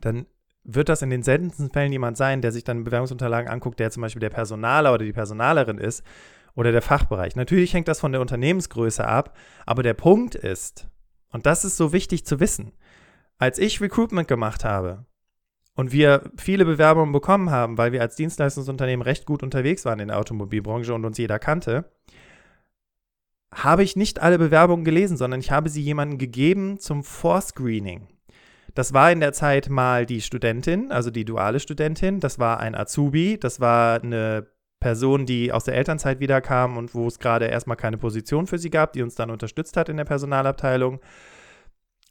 dann 0.00 0.26
wird 0.64 0.88
das 0.88 1.02
in 1.02 1.10
den 1.10 1.22
seltensten 1.22 1.70
Fällen 1.70 1.92
jemand 1.92 2.16
sein, 2.16 2.40
der 2.40 2.52
sich 2.52 2.64
dann 2.64 2.84
Bewerbungsunterlagen 2.84 3.50
anguckt, 3.50 3.80
der 3.80 3.90
zum 3.90 4.02
Beispiel 4.02 4.20
der 4.20 4.30
Personaler 4.30 4.94
oder 4.94 5.04
die 5.04 5.12
Personalerin 5.12 5.78
ist 5.78 6.02
oder 6.60 6.72
der 6.72 6.82
Fachbereich. 6.82 7.36
Natürlich 7.36 7.72
hängt 7.72 7.88
das 7.88 8.00
von 8.00 8.12
der 8.12 8.20
Unternehmensgröße 8.20 9.02
ab, 9.02 9.34
aber 9.64 9.82
der 9.82 9.94
Punkt 9.94 10.34
ist, 10.34 10.88
und 11.30 11.46
das 11.46 11.64
ist 11.64 11.78
so 11.78 11.94
wichtig 11.94 12.26
zu 12.26 12.38
wissen, 12.38 12.72
als 13.38 13.58
ich 13.58 13.80
Recruitment 13.80 14.28
gemacht 14.28 14.62
habe 14.62 15.06
und 15.74 15.90
wir 15.90 16.30
viele 16.36 16.66
Bewerbungen 16.66 17.12
bekommen 17.12 17.48
haben, 17.50 17.78
weil 17.78 17.92
wir 17.92 18.02
als 18.02 18.14
Dienstleistungsunternehmen 18.16 19.02
recht 19.02 19.24
gut 19.24 19.42
unterwegs 19.42 19.86
waren 19.86 20.00
in 20.00 20.08
der 20.08 20.18
Automobilbranche 20.18 20.92
und 20.92 21.06
uns 21.06 21.16
jeder 21.16 21.38
kannte, 21.38 21.90
habe 23.54 23.82
ich 23.82 23.96
nicht 23.96 24.20
alle 24.20 24.36
Bewerbungen 24.36 24.84
gelesen, 24.84 25.16
sondern 25.16 25.40
ich 25.40 25.50
habe 25.50 25.70
sie 25.70 25.80
jemandem 25.80 26.18
gegeben 26.18 26.78
zum 26.78 27.02
Vorscreening. 27.04 28.06
Das 28.74 28.92
war 28.92 29.10
in 29.10 29.20
der 29.20 29.32
Zeit 29.32 29.70
mal 29.70 30.04
die 30.04 30.20
Studentin, 30.20 30.92
also 30.92 31.10
die 31.10 31.24
duale 31.24 31.58
Studentin, 31.58 32.20
das 32.20 32.38
war 32.38 32.60
ein 32.60 32.74
Azubi, 32.74 33.38
das 33.40 33.60
war 33.60 34.02
eine 34.02 34.46
Person, 34.80 35.26
die 35.26 35.52
aus 35.52 35.64
der 35.64 35.74
Elternzeit 35.74 36.20
wiederkam 36.20 36.76
und 36.78 36.94
wo 36.94 37.06
es 37.06 37.18
gerade 37.18 37.46
erstmal 37.46 37.76
keine 37.76 37.98
Position 37.98 38.46
für 38.46 38.58
sie 38.58 38.70
gab, 38.70 38.94
die 38.94 39.02
uns 39.02 39.14
dann 39.14 39.30
unterstützt 39.30 39.76
hat 39.76 39.90
in 39.90 39.98
der 39.98 40.04
Personalabteilung. 40.04 41.00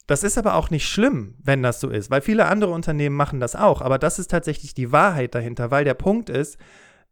Das 0.05 0.23
ist 0.23 0.37
aber 0.37 0.55
auch 0.55 0.69
nicht 0.69 0.87
schlimm, 0.87 1.35
wenn 1.43 1.61
das 1.61 1.79
so 1.79 1.89
ist, 1.89 2.09
weil 2.09 2.21
viele 2.21 2.45
andere 2.45 2.71
Unternehmen 2.71 3.15
machen 3.15 3.39
das 3.39 3.55
auch. 3.55 3.81
Aber 3.81 3.99
das 3.99 4.17
ist 4.17 4.31
tatsächlich 4.31 4.73
die 4.73 4.91
Wahrheit 4.91 5.35
dahinter, 5.35 5.71
weil 5.71 5.83
der 5.83 5.93
Punkt 5.95 6.29
ist, 6.29 6.57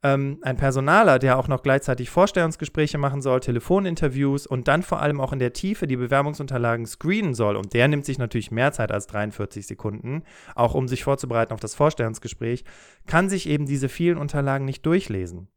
ähm, 0.04 0.38
ein 0.42 0.58
Personaler, 0.58 1.20
der 1.20 1.38
auch 1.38 1.48
noch 1.48 1.64
gleichzeitig 1.64 2.10
Vorstellungsgespräche 2.10 2.98
machen 2.98 3.22
soll, 3.22 3.40
Telefoninterviews 3.40 4.46
und 4.46 4.68
dann 4.68 4.84
vor 4.84 5.02
allem 5.02 5.20
auch 5.20 5.34
in 5.34 5.40
der 5.40 5.54
Tiefe 5.54 5.88
die 5.88 5.96
Bewerbungsunterlagen 5.96 6.86
screenen 6.86 7.34
soll. 7.34 7.56
Und 7.56 7.74
der 7.74 7.88
nimmt 7.88 8.06
sich 8.06 8.18
natürlich 8.18 8.52
mehr 8.52 8.72
Zeit 8.72 8.92
als 8.92 9.08
43 9.08 9.66
Sekunden, 9.66 10.24
auch 10.56 10.76
um 10.76 10.88
sich 10.88 11.04
vorzubereiten 11.04 11.54
auf 11.54 11.60
das 11.60 11.76
Vorstellungsgespräch, 11.76 12.64
kann 13.08 13.30
sich 13.30 13.50
eben 13.50 13.66
diese 13.66 13.90
vielen 13.90 14.18
Unterlagen 14.18 14.66
nicht 14.66 14.86
durchlesen. 14.86 15.48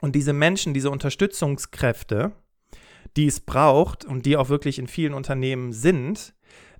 Und 0.00 0.16
diese 0.16 0.32
Menschen, 0.32 0.74
diese 0.74 0.90
Unterstützungskräfte, 0.90 2.32
die 3.16 3.26
es 3.26 3.40
braucht 3.40 4.04
und 4.04 4.26
die 4.26 4.36
auch 4.36 4.48
wirklich 4.48 4.78
in 4.78 4.86
vielen 4.86 5.14
Unternehmen 5.14 5.72
sind, 5.72 6.34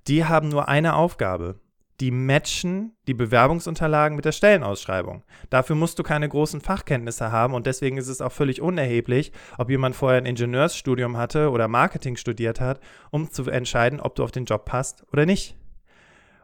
die 0.07 0.25
haben 0.25 0.49
nur 0.49 0.67
eine 0.67 0.95
Aufgabe 0.95 1.59
die 1.99 2.11
matchen 2.11 2.93
die 3.07 3.13
Bewerbungsunterlagen 3.13 4.15
mit 4.15 4.25
der 4.25 4.31
Stellenausschreibung. 4.31 5.23
Dafür 5.49 5.75
musst 5.75 5.99
du 5.99 6.03
keine 6.03 6.27
großen 6.27 6.61
Fachkenntnisse 6.61 7.31
haben 7.31 7.53
und 7.53 7.67
deswegen 7.67 7.97
ist 7.97 8.07
es 8.07 8.21
auch 8.21 8.31
völlig 8.31 8.61
unerheblich, 8.61 9.31
ob 9.57 9.69
jemand 9.69 9.95
vorher 9.95 10.17
ein 10.17 10.25
Ingenieursstudium 10.25 11.17
hatte 11.17 11.51
oder 11.51 11.67
Marketing 11.67 12.15
studiert 12.15 12.59
hat, 12.59 12.79
um 13.11 13.31
zu 13.31 13.49
entscheiden, 13.49 13.99
ob 13.99 14.15
du 14.15 14.23
auf 14.23 14.31
den 14.31 14.45
Job 14.45 14.65
passt 14.65 15.05
oder 15.11 15.25
nicht. 15.25 15.55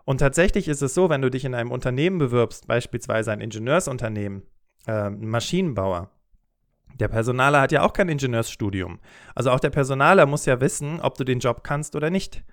Und 0.05 0.19
tatsächlich 0.19 0.67
ist 0.67 0.81
es 0.81 0.93
so, 0.93 1.09
wenn 1.09 1.21
du 1.21 1.29
dich 1.29 1.45
in 1.45 1.55
einem 1.55 1.71
Unternehmen 1.71 2.17
bewirbst, 2.17 2.67
beispielsweise 2.67 3.31
ein 3.31 3.41
Ingenieursunternehmen, 3.41 4.43
äh, 4.87 5.07
ein 5.07 5.27
Maschinenbauer, 5.27 6.09
der 6.99 7.07
Personaler 7.07 7.61
hat 7.61 7.71
ja 7.71 7.81
auch 7.83 7.93
kein 7.93 8.09
Ingenieursstudium. 8.09 8.99
Also 9.35 9.51
auch 9.51 9.59
der 9.59 9.69
Personaler 9.69 10.25
muss 10.25 10.45
ja 10.45 10.59
wissen, 10.61 10.99
ob 10.99 11.17
du 11.17 11.23
den 11.23 11.39
Job 11.39 11.63
kannst 11.63 11.95
oder 11.95 12.09
nicht. 12.09 12.43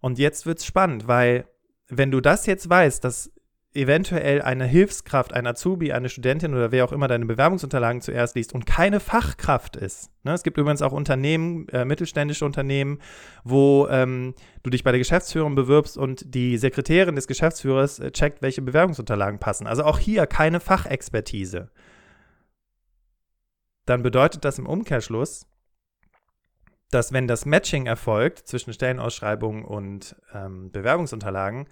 Und 0.00 0.18
jetzt 0.18 0.46
wird 0.46 0.58
es 0.58 0.66
spannend, 0.66 1.08
weil 1.08 1.46
wenn 1.88 2.10
du 2.10 2.20
das 2.20 2.46
jetzt 2.46 2.68
weißt, 2.68 3.04
dass 3.04 3.30
eventuell 3.76 4.42
eine 4.42 4.64
Hilfskraft, 4.64 5.34
ein 5.34 5.46
Azubi, 5.46 5.92
eine 5.92 6.08
Studentin 6.08 6.54
oder 6.54 6.72
wer 6.72 6.84
auch 6.84 6.92
immer 6.92 7.08
deine 7.08 7.26
Bewerbungsunterlagen 7.26 8.00
zuerst 8.00 8.34
liest 8.34 8.54
und 8.54 8.64
keine 8.64 9.00
Fachkraft 9.00 9.76
ist. 9.76 10.10
Ne? 10.24 10.32
Es 10.32 10.42
gibt 10.42 10.56
übrigens 10.56 10.82
auch 10.82 10.92
Unternehmen, 10.92 11.68
äh, 11.68 11.84
mittelständische 11.84 12.44
Unternehmen, 12.44 12.98
wo 13.44 13.86
ähm, 13.88 14.34
du 14.62 14.70
dich 14.70 14.82
bei 14.82 14.92
der 14.92 14.98
Geschäftsführung 14.98 15.54
bewirbst 15.54 15.98
und 15.98 16.34
die 16.34 16.56
Sekretärin 16.56 17.14
des 17.14 17.28
Geschäftsführers 17.28 17.98
äh, 17.98 18.10
checkt, 18.10 18.40
welche 18.42 18.62
Bewerbungsunterlagen 18.62 19.38
passen. 19.38 19.66
Also 19.66 19.84
auch 19.84 19.98
hier 19.98 20.26
keine 20.26 20.58
Fachexpertise. 20.58 21.70
Dann 23.84 24.02
bedeutet 24.02 24.44
das 24.44 24.58
im 24.58 24.66
Umkehrschluss, 24.66 25.46
dass 26.90 27.12
wenn 27.12 27.26
das 27.26 27.46
Matching 27.46 27.86
erfolgt 27.86 28.46
zwischen 28.46 28.72
Stellenausschreibungen 28.72 29.64
und 29.64 30.16
ähm, 30.32 30.70
Bewerbungsunterlagen, 30.70 31.68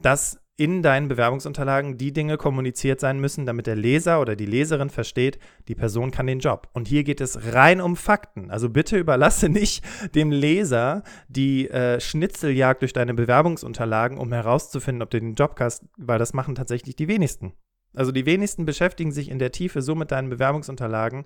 dass 0.00 0.40
in 0.60 0.82
deinen 0.82 1.08
Bewerbungsunterlagen 1.08 1.96
die 1.96 2.12
Dinge 2.12 2.36
kommuniziert 2.36 3.00
sein 3.00 3.18
müssen, 3.18 3.46
damit 3.46 3.66
der 3.66 3.76
Leser 3.76 4.20
oder 4.20 4.36
die 4.36 4.44
Leserin 4.44 4.90
versteht, 4.90 5.38
die 5.68 5.74
Person 5.74 6.10
kann 6.10 6.26
den 6.26 6.40
Job. 6.40 6.68
Und 6.74 6.86
hier 6.86 7.02
geht 7.02 7.22
es 7.22 7.54
rein 7.54 7.80
um 7.80 7.96
Fakten. 7.96 8.50
Also 8.50 8.68
bitte 8.68 8.98
überlasse 8.98 9.48
nicht 9.48 9.82
dem 10.14 10.30
Leser 10.30 11.02
die 11.28 11.70
äh, 11.70 11.98
Schnitzeljagd 11.98 12.82
durch 12.82 12.92
deine 12.92 13.14
Bewerbungsunterlagen, 13.14 14.18
um 14.18 14.34
herauszufinden, 14.34 15.00
ob 15.00 15.08
du 15.08 15.18
den 15.18 15.34
Job 15.34 15.56
hast, 15.58 15.86
weil 15.96 16.18
das 16.18 16.34
machen 16.34 16.54
tatsächlich 16.54 16.94
die 16.94 17.08
wenigsten. 17.08 17.54
Also 17.94 18.12
die 18.12 18.26
wenigsten 18.26 18.66
beschäftigen 18.66 19.12
sich 19.12 19.30
in 19.30 19.38
der 19.38 19.52
Tiefe 19.52 19.80
so 19.80 19.94
mit 19.94 20.10
deinen 20.10 20.28
Bewerbungsunterlagen, 20.28 21.24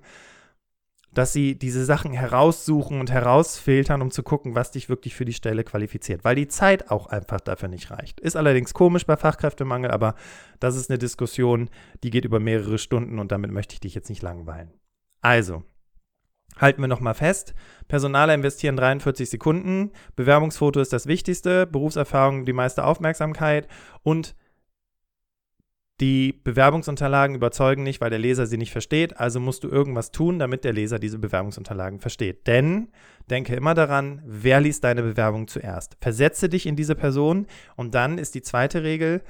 dass 1.15 1.33
sie 1.33 1.57
diese 1.57 1.85
Sachen 1.85 2.13
heraussuchen 2.13 2.99
und 2.99 3.09
herausfiltern, 3.09 4.01
um 4.01 4.11
zu 4.11 4.21
gucken, 4.21 4.53
was 4.53 4.71
dich 4.71 4.89
wirklich 4.89 5.15
für 5.15 5.25
die 5.25 5.33
Stelle 5.33 5.63
qualifiziert, 5.63 6.23
weil 6.23 6.35
die 6.35 6.47
Zeit 6.47 6.91
auch 6.91 7.07
einfach 7.07 7.39
dafür 7.39 7.69
nicht 7.69 7.89
reicht. 7.89 8.19
Ist 8.19 8.35
allerdings 8.35 8.73
komisch 8.73 9.05
bei 9.05 9.17
Fachkräftemangel, 9.17 9.91
aber 9.91 10.15
das 10.59 10.75
ist 10.75 10.89
eine 10.89 10.99
Diskussion, 10.99 11.69
die 12.03 12.09
geht 12.09 12.25
über 12.25 12.39
mehrere 12.39 12.77
Stunden 12.77 13.17
und 13.17 13.31
damit 13.31 13.51
möchte 13.51 13.73
ich 13.73 13.79
dich 13.79 13.95
jetzt 13.95 14.09
nicht 14.09 14.21
langweilen. 14.21 14.73
Also, 15.21 15.63
halten 16.57 16.81
wir 16.81 16.87
nochmal 16.87 17.13
fest. 17.13 17.53
Personaler 17.87 18.33
investieren 18.33 18.75
43 18.75 19.29
Sekunden, 19.29 19.91
Bewerbungsfoto 20.15 20.79
ist 20.81 20.93
das 20.93 21.07
Wichtigste, 21.07 21.65
Berufserfahrung 21.65 22.45
die 22.45 22.53
meiste 22.53 22.83
Aufmerksamkeit 22.83 23.67
und 24.03 24.35
die 26.01 26.33
Bewerbungsunterlagen 26.33 27.35
überzeugen 27.35 27.83
nicht, 27.83 28.01
weil 28.01 28.09
der 28.09 28.19
Leser 28.19 28.47
sie 28.47 28.57
nicht 28.57 28.71
versteht, 28.71 29.17
also 29.17 29.39
musst 29.39 29.63
du 29.63 29.69
irgendwas 29.69 30.11
tun, 30.11 30.39
damit 30.39 30.65
der 30.65 30.73
Leser 30.73 30.99
diese 30.99 31.19
Bewerbungsunterlagen 31.19 31.99
versteht. 31.99 32.47
Denn 32.47 32.89
denke 33.29 33.55
immer 33.55 33.73
daran, 33.73 34.21
wer 34.25 34.59
liest 34.59 34.83
deine 34.83 35.03
Bewerbung 35.03 35.47
zuerst? 35.47 35.95
Versetze 36.01 36.49
dich 36.49 36.65
in 36.65 36.75
diese 36.75 36.95
Person 36.95 37.47
und 37.77 37.95
dann 37.95 38.17
ist 38.17 38.35
die 38.35 38.41
zweite 38.41 38.83
Regel, 38.83 39.23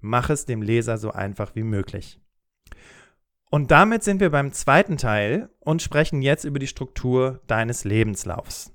mach 0.00 0.30
es 0.30 0.46
dem 0.46 0.62
Leser 0.62 0.98
so 0.98 1.12
einfach 1.12 1.54
wie 1.54 1.62
möglich. 1.62 2.20
Und 3.50 3.70
damit 3.70 4.02
sind 4.02 4.20
wir 4.20 4.30
beim 4.30 4.52
zweiten 4.52 4.96
Teil 4.96 5.48
und 5.60 5.82
sprechen 5.82 6.22
jetzt 6.22 6.44
über 6.44 6.58
die 6.58 6.66
Struktur 6.66 7.40
deines 7.46 7.84
Lebenslaufs 7.84 8.72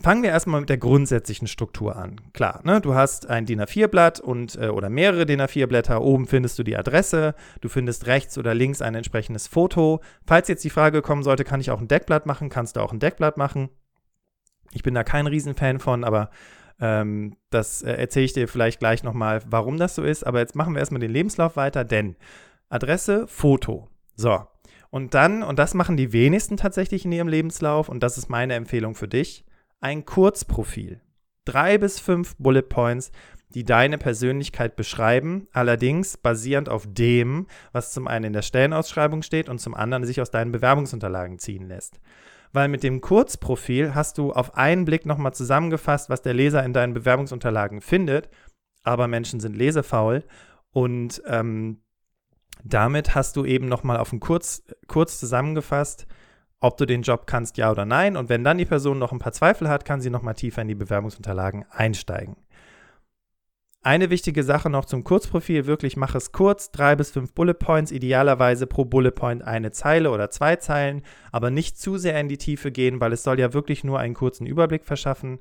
fangen 0.00 0.22
wir 0.22 0.30
erstmal 0.30 0.60
mit 0.60 0.70
der 0.70 0.78
grundsätzlichen 0.78 1.46
Struktur 1.46 1.96
an. 1.96 2.20
Klar, 2.32 2.60
ne, 2.64 2.80
du 2.80 2.94
hast 2.94 3.28
ein 3.28 3.46
DIN 3.46 3.60
A4-Blatt 3.60 4.20
und 4.20 4.56
äh, 4.56 4.68
oder 4.68 4.88
mehrere 4.88 5.26
DIN 5.26 5.40
A4-Blätter. 5.40 6.00
Oben 6.02 6.26
findest 6.26 6.58
du 6.58 6.62
die 6.62 6.76
Adresse, 6.76 7.34
du 7.60 7.68
findest 7.68 8.06
rechts 8.06 8.38
oder 8.38 8.54
links 8.54 8.82
ein 8.82 8.94
entsprechendes 8.94 9.46
Foto. 9.46 10.00
Falls 10.26 10.48
jetzt 10.48 10.64
die 10.64 10.70
Frage 10.70 11.02
kommen 11.02 11.22
sollte, 11.22 11.44
kann 11.44 11.60
ich 11.60 11.70
auch 11.70 11.80
ein 11.80 11.88
Deckblatt 11.88 12.26
machen, 12.26 12.48
kannst 12.48 12.76
du 12.76 12.80
auch 12.80 12.92
ein 12.92 13.00
Deckblatt 13.00 13.36
machen. 13.36 13.68
Ich 14.72 14.82
bin 14.82 14.94
da 14.94 15.04
kein 15.04 15.26
Riesenfan 15.26 15.78
von, 15.78 16.04
aber 16.04 16.30
ähm, 16.80 17.36
das 17.50 17.82
äh, 17.82 17.92
erzähle 17.92 18.24
ich 18.24 18.32
dir 18.32 18.48
vielleicht 18.48 18.80
gleich 18.80 19.02
nochmal, 19.02 19.42
warum 19.46 19.76
das 19.76 19.94
so 19.94 20.02
ist. 20.02 20.26
Aber 20.26 20.40
jetzt 20.40 20.56
machen 20.56 20.74
wir 20.74 20.80
erstmal 20.80 21.00
den 21.00 21.12
Lebenslauf 21.12 21.56
weiter, 21.56 21.84
denn 21.84 22.16
Adresse, 22.68 23.26
Foto. 23.28 23.88
So. 24.16 24.46
Und 24.90 25.14
dann, 25.14 25.42
und 25.42 25.58
das 25.58 25.74
machen 25.74 25.96
die 25.96 26.12
wenigsten 26.12 26.56
tatsächlich 26.56 27.04
in 27.04 27.12
ihrem 27.12 27.28
Lebenslauf, 27.28 27.88
und 27.88 28.02
das 28.02 28.16
ist 28.16 28.28
meine 28.28 28.54
Empfehlung 28.54 28.94
für 28.94 29.08
dich, 29.08 29.44
ein 29.84 30.06
Kurzprofil. 30.06 31.02
Drei 31.44 31.76
bis 31.76 32.00
fünf 32.00 32.36
Bullet 32.38 32.62
Points, 32.62 33.12
die 33.50 33.64
deine 33.64 33.98
Persönlichkeit 33.98 34.76
beschreiben, 34.76 35.46
allerdings 35.52 36.16
basierend 36.16 36.70
auf 36.70 36.86
dem, 36.88 37.46
was 37.72 37.92
zum 37.92 38.08
einen 38.08 38.24
in 38.24 38.32
der 38.32 38.40
Stellenausschreibung 38.40 39.20
steht 39.22 39.50
und 39.50 39.60
zum 39.60 39.74
anderen 39.74 40.06
sich 40.06 40.22
aus 40.22 40.30
deinen 40.30 40.52
Bewerbungsunterlagen 40.52 41.38
ziehen 41.38 41.68
lässt. 41.68 42.00
Weil 42.54 42.68
mit 42.68 42.82
dem 42.82 43.02
Kurzprofil 43.02 43.94
hast 43.94 44.16
du 44.16 44.32
auf 44.32 44.56
einen 44.56 44.86
Blick 44.86 45.04
nochmal 45.04 45.34
zusammengefasst, 45.34 46.08
was 46.08 46.22
der 46.22 46.32
Leser 46.32 46.64
in 46.64 46.72
deinen 46.72 46.94
Bewerbungsunterlagen 46.94 47.82
findet, 47.82 48.30
aber 48.84 49.06
Menschen 49.06 49.38
sind 49.38 49.54
lesefaul 49.54 50.24
und 50.70 51.22
ähm, 51.26 51.82
damit 52.62 53.14
hast 53.14 53.36
du 53.36 53.44
eben 53.44 53.68
nochmal 53.68 53.98
auf 53.98 54.14
ein 54.14 54.20
kurz, 54.20 54.62
kurz 54.86 55.20
zusammengefasst, 55.20 56.06
ob 56.64 56.78
du 56.78 56.86
den 56.86 57.02
Job 57.02 57.26
kannst, 57.26 57.58
ja 57.58 57.70
oder 57.70 57.84
nein. 57.84 58.16
Und 58.16 58.30
wenn 58.30 58.42
dann 58.42 58.56
die 58.56 58.64
Person 58.64 58.98
noch 58.98 59.12
ein 59.12 59.18
paar 59.18 59.34
Zweifel 59.34 59.68
hat, 59.68 59.84
kann 59.84 60.00
sie 60.00 60.08
noch 60.08 60.22
mal 60.22 60.32
tiefer 60.32 60.62
in 60.62 60.68
die 60.68 60.74
Bewerbungsunterlagen 60.74 61.66
einsteigen. 61.70 62.36
Eine 63.82 64.08
wichtige 64.08 64.42
Sache 64.42 64.70
noch 64.70 64.86
zum 64.86 65.04
Kurzprofil, 65.04 65.66
wirklich 65.66 65.98
mach 65.98 66.14
es 66.14 66.32
kurz, 66.32 66.70
drei 66.70 66.96
bis 66.96 67.10
fünf 67.10 67.34
Bullet 67.34 67.52
Points, 67.52 67.92
idealerweise 67.92 68.66
pro 68.66 68.86
Bullet 68.86 69.10
Point 69.10 69.42
eine 69.42 69.72
Zeile 69.72 70.10
oder 70.10 70.30
zwei 70.30 70.56
Zeilen, 70.56 71.02
aber 71.32 71.50
nicht 71.50 71.78
zu 71.78 71.98
sehr 71.98 72.18
in 72.18 72.28
die 72.28 72.38
Tiefe 72.38 72.72
gehen, 72.72 72.98
weil 72.98 73.12
es 73.12 73.24
soll 73.24 73.38
ja 73.38 73.52
wirklich 73.52 73.84
nur 73.84 73.98
einen 73.98 74.14
kurzen 74.14 74.46
Überblick 74.46 74.86
verschaffen, 74.86 75.40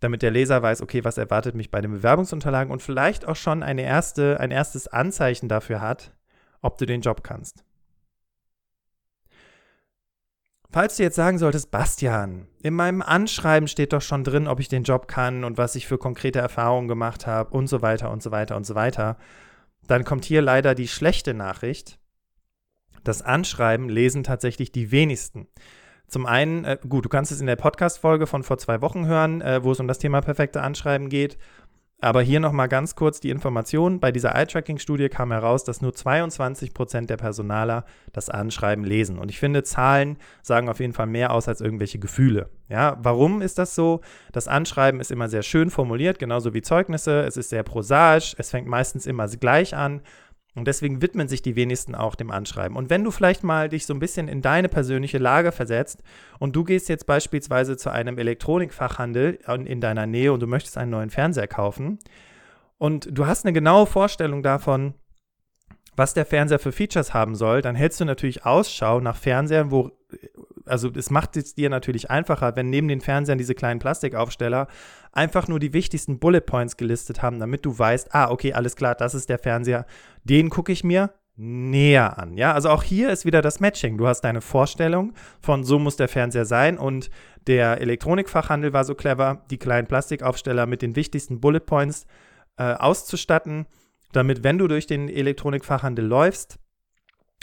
damit 0.00 0.20
der 0.20 0.30
Leser 0.30 0.62
weiß, 0.62 0.82
okay, 0.82 1.04
was 1.04 1.16
erwartet 1.16 1.54
mich 1.54 1.70
bei 1.70 1.80
den 1.80 1.92
Bewerbungsunterlagen 1.92 2.70
und 2.70 2.82
vielleicht 2.82 3.26
auch 3.26 3.36
schon 3.36 3.62
eine 3.62 3.82
erste, 3.82 4.38
ein 4.40 4.50
erstes 4.50 4.88
Anzeichen 4.88 5.48
dafür 5.48 5.80
hat, 5.80 6.12
ob 6.60 6.76
du 6.76 6.84
den 6.84 7.00
Job 7.00 7.24
kannst. 7.24 7.64
Falls 10.72 10.96
du 10.96 11.02
jetzt 11.02 11.16
sagen 11.16 11.38
solltest, 11.38 11.72
Bastian, 11.72 12.46
in 12.62 12.74
meinem 12.74 13.02
Anschreiben 13.02 13.66
steht 13.66 13.92
doch 13.92 14.02
schon 14.02 14.22
drin, 14.22 14.46
ob 14.46 14.60
ich 14.60 14.68
den 14.68 14.84
Job 14.84 15.08
kann 15.08 15.42
und 15.42 15.58
was 15.58 15.74
ich 15.74 15.88
für 15.88 15.98
konkrete 15.98 16.38
Erfahrungen 16.38 16.86
gemacht 16.86 17.26
habe 17.26 17.50
und 17.50 17.66
so 17.66 17.82
weiter 17.82 18.12
und 18.12 18.22
so 18.22 18.30
weiter 18.30 18.56
und 18.56 18.64
so 18.64 18.76
weiter, 18.76 19.16
dann 19.88 20.04
kommt 20.04 20.24
hier 20.24 20.42
leider 20.42 20.76
die 20.76 20.86
schlechte 20.86 21.34
Nachricht. 21.34 21.98
Das 23.02 23.20
Anschreiben 23.20 23.88
lesen 23.88 24.22
tatsächlich 24.22 24.70
die 24.70 24.92
wenigsten. 24.92 25.48
Zum 26.06 26.24
einen, 26.24 26.64
äh, 26.64 26.78
gut, 26.88 27.04
du 27.04 27.08
kannst 27.08 27.32
es 27.32 27.40
in 27.40 27.48
der 27.48 27.56
Podcast-Folge 27.56 28.28
von 28.28 28.44
vor 28.44 28.58
zwei 28.58 28.80
Wochen 28.80 29.06
hören, 29.06 29.40
äh, 29.40 29.64
wo 29.64 29.72
es 29.72 29.80
um 29.80 29.88
das 29.88 29.98
Thema 29.98 30.20
perfekte 30.20 30.62
Anschreiben 30.62 31.08
geht. 31.08 31.36
Aber 32.02 32.22
hier 32.22 32.40
nochmal 32.40 32.68
ganz 32.68 32.94
kurz 32.94 33.20
die 33.20 33.28
Information. 33.28 34.00
Bei 34.00 34.10
dieser 34.10 34.34
Eye-Tracking-Studie 34.34 35.10
kam 35.10 35.32
heraus, 35.32 35.64
dass 35.64 35.82
nur 35.82 35.94
22 35.94 36.72
Prozent 36.72 37.10
der 37.10 37.18
Personaler 37.18 37.84
das 38.12 38.30
Anschreiben 38.30 38.84
lesen. 38.84 39.18
Und 39.18 39.30
ich 39.30 39.38
finde, 39.38 39.64
Zahlen 39.64 40.16
sagen 40.42 40.70
auf 40.70 40.80
jeden 40.80 40.94
Fall 40.94 41.06
mehr 41.06 41.32
aus 41.32 41.46
als 41.46 41.60
irgendwelche 41.60 41.98
Gefühle. 41.98 42.48
Ja, 42.70 42.96
warum 43.02 43.42
ist 43.42 43.58
das 43.58 43.74
so? 43.74 44.00
Das 44.32 44.48
Anschreiben 44.48 45.00
ist 45.00 45.10
immer 45.10 45.28
sehr 45.28 45.42
schön 45.42 45.68
formuliert, 45.68 46.18
genauso 46.18 46.54
wie 46.54 46.62
Zeugnisse. 46.62 47.20
Es 47.20 47.36
ist 47.36 47.50
sehr 47.50 47.64
prosaisch. 47.64 48.34
Es 48.38 48.50
fängt 48.50 48.66
meistens 48.66 49.04
immer 49.04 49.28
gleich 49.28 49.76
an. 49.76 50.00
Und 50.54 50.66
deswegen 50.66 51.00
widmen 51.00 51.28
sich 51.28 51.42
die 51.42 51.54
wenigsten 51.54 51.94
auch 51.94 52.16
dem 52.16 52.30
Anschreiben. 52.30 52.76
Und 52.76 52.90
wenn 52.90 53.04
du 53.04 53.10
vielleicht 53.10 53.44
mal 53.44 53.68
dich 53.68 53.86
so 53.86 53.94
ein 53.94 54.00
bisschen 54.00 54.26
in 54.26 54.42
deine 54.42 54.68
persönliche 54.68 55.18
Lage 55.18 55.52
versetzt 55.52 56.02
und 56.40 56.56
du 56.56 56.64
gehst 56.64 56.88
jetzt 56.88 57.06
beispielsweise 57.06 57.76
zu 57.76 57.90
einem 57.90 58.18
Elektronikfachhandel 58.18 59.38
in 59.64 59.80
deiner 59.80 60.06
Nähe 60.06 60.32
und 60.32 60.40
du 60.40 60.48
möchtest 60.48 60.76
einen 60.76 60.90
neuen 60.90 61.10
Fernseher 61.10 61.46
kaufen 61.46 62.00
und 62.78 63.08
du 63.10 63.26
hast 63.26 63.44
eine 63.44 63.52
genaue 63.52 63.86
Vorstellung 63.86 64.42
davon, 64.42 64.94
was 65.96 66.14
der 66.14 66.24
Fernseher 66.24 66.58
für 66.58 66.72
Features 66.72 67.12
haben 67.12 67.34
soll, 67.34 67.60
dann 67.60 67.74
hältst 67.74 68.00
du 68.00 68.06
natürlich 68.06 68.46
Ausschau 68.46 69.00
nach 69.00 69.16
Fernsehern, 69.16 69.70
wo 69.70 69.90
also 70.70 70.90
es 70.94 71.10
macht 71.10 71.36
es 71.36 71.54
dir 71.54 71.70
natürlich 71.70 72.10
einfacher, 72.10 72.56
wenn 72.56 72.70
neben 72.70 72.88
den 72.88 73.00
Fernsehern 73.00 73.38
diese 73.38 73.54
kleinen 73.54 73.80
Plastikaufsteller 73.80 74.68
einfach 75.12 75.48
nur 75.48 75.58
die 75.58 75.72
wichtigsten 75.72 76.18
Bullet 76.18 76.40
Points 76.40 76.76
gelistet 76.76 77.22
haben, 77.22 77.38
damit 77.38 77.64
du 77.64 77.78
weißt, 77.78 78.14
ah, 78.14 78.30
okay, 78.30 78.52
alles 78.52 78.76
klar, 78.76 78.94
das 78.94 79.14
ist 79.14 79.28
der 79.28 79.38
Fernseher, 79.38 79.86
den 80.24 80.50
gucke 80.50 80.72
ich 80.72 80.84
mir 80.84 81.10
näher 81.36 82.18
an. 82.18 82.36
Ja, 82.36 82.52
also 82.52 82.68
auch 82.68 82.82
hier 82.82 83.10
ist 83.10 83.24
wieder 83.24 83.40
das 83.40 83.60
Matching. 83.60 83.96
Du 83.96 84.06
hast 84.06 84.20
deine 84.20 84.42
Vorstellung 84.42 85.14
von 85.40 85.64
so 85.64 85.78
muss 85.78 85.96
der 85.96 86.08
Fernseher 86.08 86.44
sein 86.44 86.76
und 86.76 87.10
der 87.46 87.80
Elektronikfachhandel 87.80 88.72
war 88.72 88.84
so 88.84 88.94
clever, 88.94 89.44
die 89.50 89.56
kleinen 89.56 89.88
Plastikaufsteller 89.88 90.66
mit 90.66 90.82
den 90.82 90.96
wichtigsten 90.96 91.40
Bullet 91.40 91.60
Points 91.60 92.06
äh, 92.58 92.74
auszustatten, 92.74 93.66
damit, 94.12 94.44
wenn 94.44 94.58
du 94.58 94.68
durch 94.68 94.86
den 94.86 95.08
Elektronikfachhandel 95.08 96.04
läufst, 96.04 96.58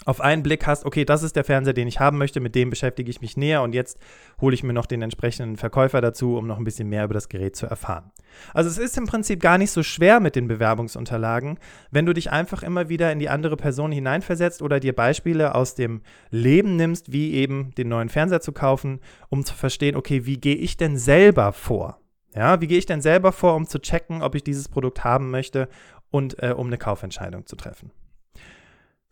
auf 0.06 0.22
einen 0.22 0.44
Blick 0.44 0.68
hast, 0.68 0.86
okay, 0.86 1.06
das 1.06 1.24
ist 1.24 1.36
der 1.36 1.44
Fernseher, 1.44 1.74
den 1.74 1.88
ich 1.88 2.00
haben 2.00 2.18
möchte, 2.18 2.40
mit 2.40 2.56
dem 2.56 2.70
beschäftige 2.70 3.10
ich 3.10 3.22
mich 3.22 3.36
näher 3.36 3.62
und 3.64 3.74
jetzt 3.74 4.00
hole 4.40 4.54
ich 4.54 4.64
mir 4.64 4.74
noch 4.74 4.86
den 4.86 5.02
entsprechenden 5.02 5.58
Verkäufer 5.58 6.02
dazu, 6.02 6.38
um 6.38 6.48
noch 6.48 6.58
ein 6.58 6.64
bisschen 6.64 6.88
mehr 6.88 7.04
über 7.04 7.14
das 7.16 7.30
Gerät 7.30 7.56
zu 7.56 7.66
erfahren. 7.66 8.12
Also 8.54 8.70
es 8.70 8.78
ist 8.78 8.98
im 8.98 9.08
Prinzip 9.08 9.42
gar 9.42 9.58
nicht 9.58 9.72
so 9.72 9.84
schwer 9.84 10.20
mit 10.20 10.36
den 10.36 10.48
Bewerbungsunterlagen, 10.48 11.60
wenn 11.92 12.06
du 12.06 12.14
dich 12.14 12.32
einfach 12.32 12.64
immer 12.64 12.90
wieder 12.90 13.12
in 13.12 13.20
die 13.20 13.30
andere 13.30 13.58
Person 13.58 13.92
hineinversetzt 13.92 14.62
oder 14.62 14.80
dir 14.80 14.94
Beispiele 14.94 15.56
aus 15.56 15.76
dem 15.76 16.02
Leben 16.30 16.76
nimmst, 16.76 17.12
wie 17.12 17.34
eben 17.34 17.72
den 17.76 17.90
neuen 17.90 18.10
Fernseher 18.10 18.42
zu 18.42 18.52
kaufen, 18.52 19.00
um 19.30 19.44
zu 19.44 19.56
verstehen, 19.56 19.96
okay, 19.96 20.26
wie 20.26 20.38
gehe 20.38 20.56
ich 20.56 20.78
denn 20.78 20.98
selber 20.98 21.54
vor? 21.54 22.00
Ja, 22.36 22.62
wie 22.62 22.68
gehe 22.68 22.78
ich 22.78 22.86
denn 22.86 23.02
selber 23.02 23.32
vor, 23.32 23.56
um 23.56 23.66
zu 23.66 23.80
checken, 23.80 24.22
ob 24.22 24.36
ich 24.36 24.44
dieses 24.44 24.70
Produkt 24.70 25.04
haben 25.04 25.32
möchte 25.32 25.70
und 26.12 26.42
äh, 26.44 26.54
um 26.56 26.68
eine 26.68 26.78
Kaufentscheidung 26.78 27.48
zu 27.48 27.56
treffen. 27.56 27.92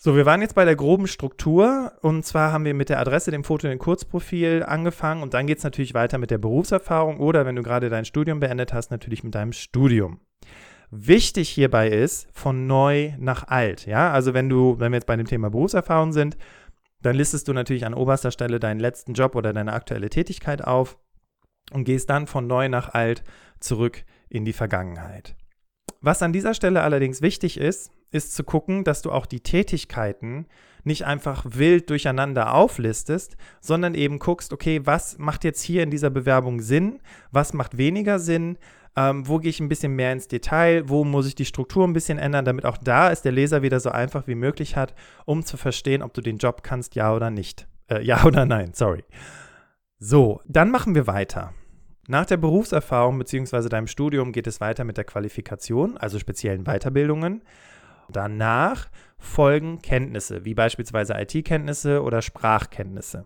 So, 0.06 0.16
wir 0.16 0.28
waren 0.28 0.44
jetzt 0.44 0.54
bei 0.54 0.66
der 0.66 0.76
groben 0.76 1.08
Struktur 1.08 1.94
und 2.02 2.24
zwar 2.24 2.52
haben 2.52 2.64
wir 2.64 2.76
mit 2.76 2.90
der 2.90 3.00
Adresse, 3.00 3.32
dem 3.32 3.44
Foto, 3.44 3.68
dem 3.68 3.80
Kurzprofil 3.80 4.62
angefangen 4.62 5.24
und 5.24 5.34
dann 5.34 5.48
geht 5.48 5.58
es 5.58 5.64
natürlich 5.64 5.96
weiter 5.96 6.20
mit 6.20 6.30
der 6.30 6.38
Berufserfahrung 6.38 7.18
oder 7.18 7.48
wenn 7.48 7.56
du 7.56 7.64
gerade 7.64 7.90
dein 7.90 8.06
Studium 8.06 8.40
beendet 8.40 8.72
hast, 8.72 8.92
natürlich 8.92 9.24
mit 9.24 9.34
deinem 9.34 9.52
Studium. 9.52 10.20
Wichtig 10.92 11.50
hierbei 11.50 11.90
ist 11.90 12.28
von 12.34 12.68
neu 12.68 13.14
nach 13.18 13.48
alt. 13.48 13.88
Ja, 13.88 14.12
also 14.12 14.36
wenn 14.36 14.48
du, 14.48 14.80
wenn 14.80 14.92
wir 14.92 14.98
jetzt 14.98 15.08
bei 15.08 15.16
dem 15.16 15.26
Thema 15.26 15.50
Berufserfahrung 15.50 16.14
sind, 16.14 16.38
dann 17.02 17.16
listest 17.16 17.48
du 17.48 17.54
natürlich 17.54 17.88
an 17.88 17.96
oberster 17.96 18.30
Stelle 18.30 18.60
deinen 18.60 18.80
letzten 18.80 19.14
Job 19.16 19.34
oder 19.34 19.54
deine 19.54 19.74
aktuelle 19.74 20.12
Tätigkeit 20.12 20.64
auf 20.64 21.00
und 21.72 21.84
gehst 21.84 22.12
dann 22.12 22.28
von 22.28 22.46
neu 22.46 22.70
nach 22.70 22.94
alt 22.94 23.24
zurück 23.60 24.04
in 24.30 24.46
die 24.46 24.54
Vergangenheit. 24.54 25.36
Was 26.02 26.22
an 26.22 26.32
dieser 26.32 26.54
Stelle 26.54 26.84
allerdings 26.84 27.24
wichtig 27.24 27.60
ist, 27.60 27.90
ist 28.16 28.34
zu 28.34 28.44
gucken, 28.44 28.84
dass 28.84 29.02
du 29.02 29.12
auch 29.12 29.26
die 29.26 29.42
Tätigkeiten 29.42 30.48
nicht 30.84 31.06
einfach 31.06 31.46
wild 31.48 31.90
durcheinander 31.90 32.54
auflistest, 32.54 33.38
sondern 33.60 33.96
eben 33.96 34.20
guckst, 34.20 34.54
okay, 34.54 34.82
was 34.84 35.18
macht 35.18 35.44
jetzt 35.44 35.62
hier 35.62 35.84
in 35.84 35.92
dieser 35.92 36.10
Bewerbung 36.10 36.62
Sinn, 36.62 37.00
was 37.32 37.54
macht 37.54 37.78
weniger 37.78 38.20
Sinn, 38.20 38.58
ähm, 38.96 39.28
wo 39.28 39.40
gehe 39.40 39.50
ich 39.50 39.60
ein 39.60 39.68
bisschen 39.68 39.96
mehr 39.96 40.14
ins 40.14 40.28
Detail, 40.28 40.88
wo 40.88 41.04
muss 41.04 41.28
ich 41.28 41.36
die 41.36 41.46
Struktur 41.46 41.86
ein 41.86 41.94
bisschen 41.94 42.18
ändern, 42.18 42.46
damit 42.46 42.66
auch 42.66 42.78
da 42.78 43.10
ist 43.10 43.26
der 43.26 43.32
Leser 43.32 43.62
wieder 43.62 43.80
so 43.80 43.90
einfach 43.90 44.28
wie 44.28 44.36
möglich 44.36 44.76
hat, 44.78 44.96
um 45.26 45.44
zu 45.44 45.58
verstehen, 45.58 46.02
ob 46.02 46.14
du 46.14 46.22
den 46.22 46.38
Job 46.38 46.64
kannst, 46.64 46.96
ja 46.96 47.14
oder 47.14 47.32
nicht. 47.32 47.68
Äh, 47.90 48.04
ja 48.04 48.24
oder 48.24 48.46
nein, 48.46 48.72
sorry. 48.74 49.04
So, 50.00 50.42
dann 50.48 50.72
machen 50.72 50.96
wir 50.96 51.08
weiter. 51.08 51.54
Nach 52.08 52.26
der 52.26 52.38
Berufserfahrung 52.38 53.18
bzw. 53.18 53.68
deinem 53.68 53.88
Studium 53.88 54.32
geht 54.32 54.46
es 54.46 54.62
weiter 54.62 54.84
mit 54.84 54.98
der 54.98 55.06
Qualifikation, 55.06 55.98
also 55.98 56.20
speziellen 56.20 56.66
Weiterbildungen. 56.66 57.42
Danach 58.10 58.90
folgen 59.18 59.82
Kenntnisse, 59.82 60.46
wie 60.46 60.54
beispielsweise 60.54 61.14
IT-Kenntnisse 61.14 62.02
oder 62.02 62.22
Sprachkenntnisse. 62.22 63.26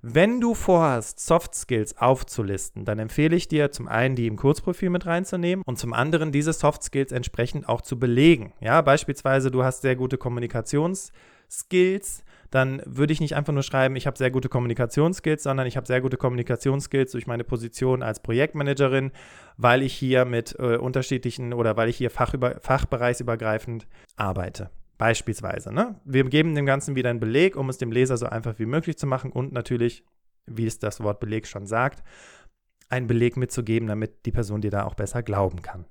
Wenn 0.00 0.40
du 0.40 0.54
vorhast, 0.54 1.18
Soft 1.18 1.56
Skills 1.56 1.98
aufzulisten, 1.98 2.84
dann 2.84 3.00
empfehle 3.00 3.34
ich 3.34 3.48
dir 3.48 3.72
zum 3.72 3.88
einen, 3.88 4.14
die 4.14 4.28
im 4.28 4.36
Kurzprofil 4.36 4.90
mit 4.90 5.06
reinzunehmen 5.06 5.64
und 5.66 5.76
zum 5.76 5.92
anderen 5.92 6.30
diese 6.30 6.52
Soft 6.52 6.84
Skills 6.84 7.10
entsprechend 7.10 7.68
auch 7.68 7.80
zu 7.80 7.98
belegen. 7.98 8.52
Ja, 8.60 8.80
beispielsweise 8.80 9.50
du 9.50 9.64
hast 9.64 9.82
sehr 9.82 9.96
gute 9.96 10.16
Kommunikationsskills, 10.16 12.22
dann 12.50 12.82
würde 12.86 13.12
ich 13.12 13.20
nicht 13.20 13.36
einfach 13.36 13.52
nur 13.52 13.62
schreiben, 13.62 13.96
ich 13.96 14.06
habe 14.06 14.16
sehr 14.16 14.30
gute 14.30 14.48
Kommunikationsskills, 14.48 15.42
sondern 15.42 15.66
ich 15.66 15.76
habe 15.76 15.86
sehr 15.86 16.00
gute 16.00 16.16
Kommunikationsskills 16.16 17.12
durch 17.12 17.26
meine 17.26 17.44
Position 17.44 18.02
als 18.02 18.20
Projektmanagerin, 18.20 19.12
weil 19.56 19.82
ich 19.82 19.94
hier 19.94 20.24
mit 20.24 20.56
äh, 20.58 20.76
unterschiedlichen 20.76 21.52
oder 21.52 21.76
weil 21.76 21.88
ich 21.88 21.96
hier 21.96 22.10
fachüber, 22.10 22.58
fachbereichsübergreifend 22.60 23.86
arbeite. 24.16 24.70
Beispielsweise. 24.96 25.72
Ne? 25.72 25.94
Wir 26.04 26.24
geben 26.24 26.54
dem 26.54 26.66
Ganzen 26.66 26.96
wieder 26.96 27.10
einen 27.10 27.20
Beleg, 27.20 27.56
um 27.56 27.68
es 27.68 27.78
dem 27.78 27.92
Leser 27.92 28.16
so 28.16 28.26
einfach 28.26 28.58
wie 28.58 28.66
möglich 28.66 28.98
zu 28.98 29.06
machen 29.06 29.30
und 29.30 29.52
natürlich, 29.52 30.04
wie 30.46 30.66
es 30.66 30.78
das 30.78 31.00
Wort 31.00 31.20
Beleg 31.20 31.46
schon 31.46 31.66
sagt, 31.66 32.02
einen 32.88 33.06
Beleg 33.06 33.36
mitzugeben, 33.36 33.86
damit 33.86 34.26
die 34.26 34.32
Person 34.32 34.60
dir 34.60 34.70
da 34.70 34.84
auch 34.84 34.94
besser 34.94 35.22
glauben 35.22 35.62
kann. 35.62 35.84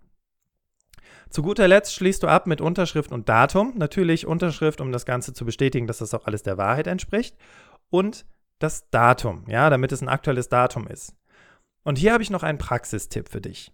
Zu 1.29 1.41
guter 1.41 1.67
Letzt 1.67 1.93
schließt 1.93 2.23
du 2.23 2.27
ab 2.27 2.47
mit 2.47 2.61
Unterschrift 2.61 3.11
und 3.11 3.29
Datum. 3.29 3.73
Natürlich 3.75 4.25
Unterschrift, 4.25 4.81
um 4.81 4.91
das 4.91 5.05
Ganze 5.05 5.33
zu 5.33 5.45
bestätigen, 5.45 5.87
dass 5.87 5.99
das 5.99 6.13
auch 6.13 6.25
alles 6.25 6.43
der 6.43 6.57
Wahrheit 6.57 6.87
entspricht. 6.87 7.35
Und 7.89 8.25
das 8.59 8.89
Datum, 8.89 9.45
ja, 9.47 9.69
damit 9.69 9.91
es 9.91 10.01
ein 10.01 10.09
aktuelles 10.09 10.49
Datum 10.49 10.87
ist. 10.87 11.15
Und 11.83 11.97
hier 11.97 12.13
habe 12.13 12.23
ich 12.23 12.29
noch 12.29 12.43
einen 12.43 12.57
Praxistipp 12.57 13.29
für 13.29 13.41
dich. 13.41 13.71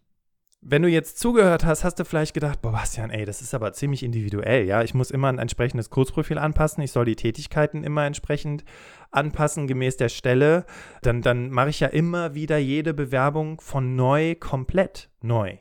Wenn 0.65 0.81
du 0.81 0.87
jetzt 0.87 1.19
zugehört 1.19 1.65
hast, 1.65 1.83
hast 1.83 1.99
du 1.99 2.05
vielleicht 2.05 2.33
gedacht, 2.33 2.61
boah, 2.61 2.71
Bastian, 2.71 3.09
ey, 3.09 3.25
das 3.25 3.41
ist 3.41 3.53
aber 3.53 3.73
ziemlich 3.73 4.01
individuell, 4.01 4.65
ja. 4.65 4.81
Ich 4.81 4.93
muss 4.93 5.11
immer 5.11 5.27
ein 5.27 5.39
entsprechendes 5.39 5.89
Kurzprofil 5.89 6.37
anpassen, 6.37 6.83
ich 6.83 6.93
soll 6.93 7.03
die 7.03 7.17
Tätigkeiten 7.17 7.83
immer 7.83 8.05
entsprechend 8.05 8.63
anpassen, 9.11 9.67
gemäß 9.67 9.97
der 9.97 10.07
Stelle. 10.07 10.65
Dann, 11.01 11.21
dann 11.21 11.49
mache 11.49 11.69
ich 11.69 11.81
ja 11.81 11.87
immer 11.87 12.33
wieder 12.33 12.57
jede 12.57 12.93
Bewerbung 12.93 13.59
von 13.59 13.97
neu 13.97 14.35
komplett 14.35 15.09
neu. 15.21 15.57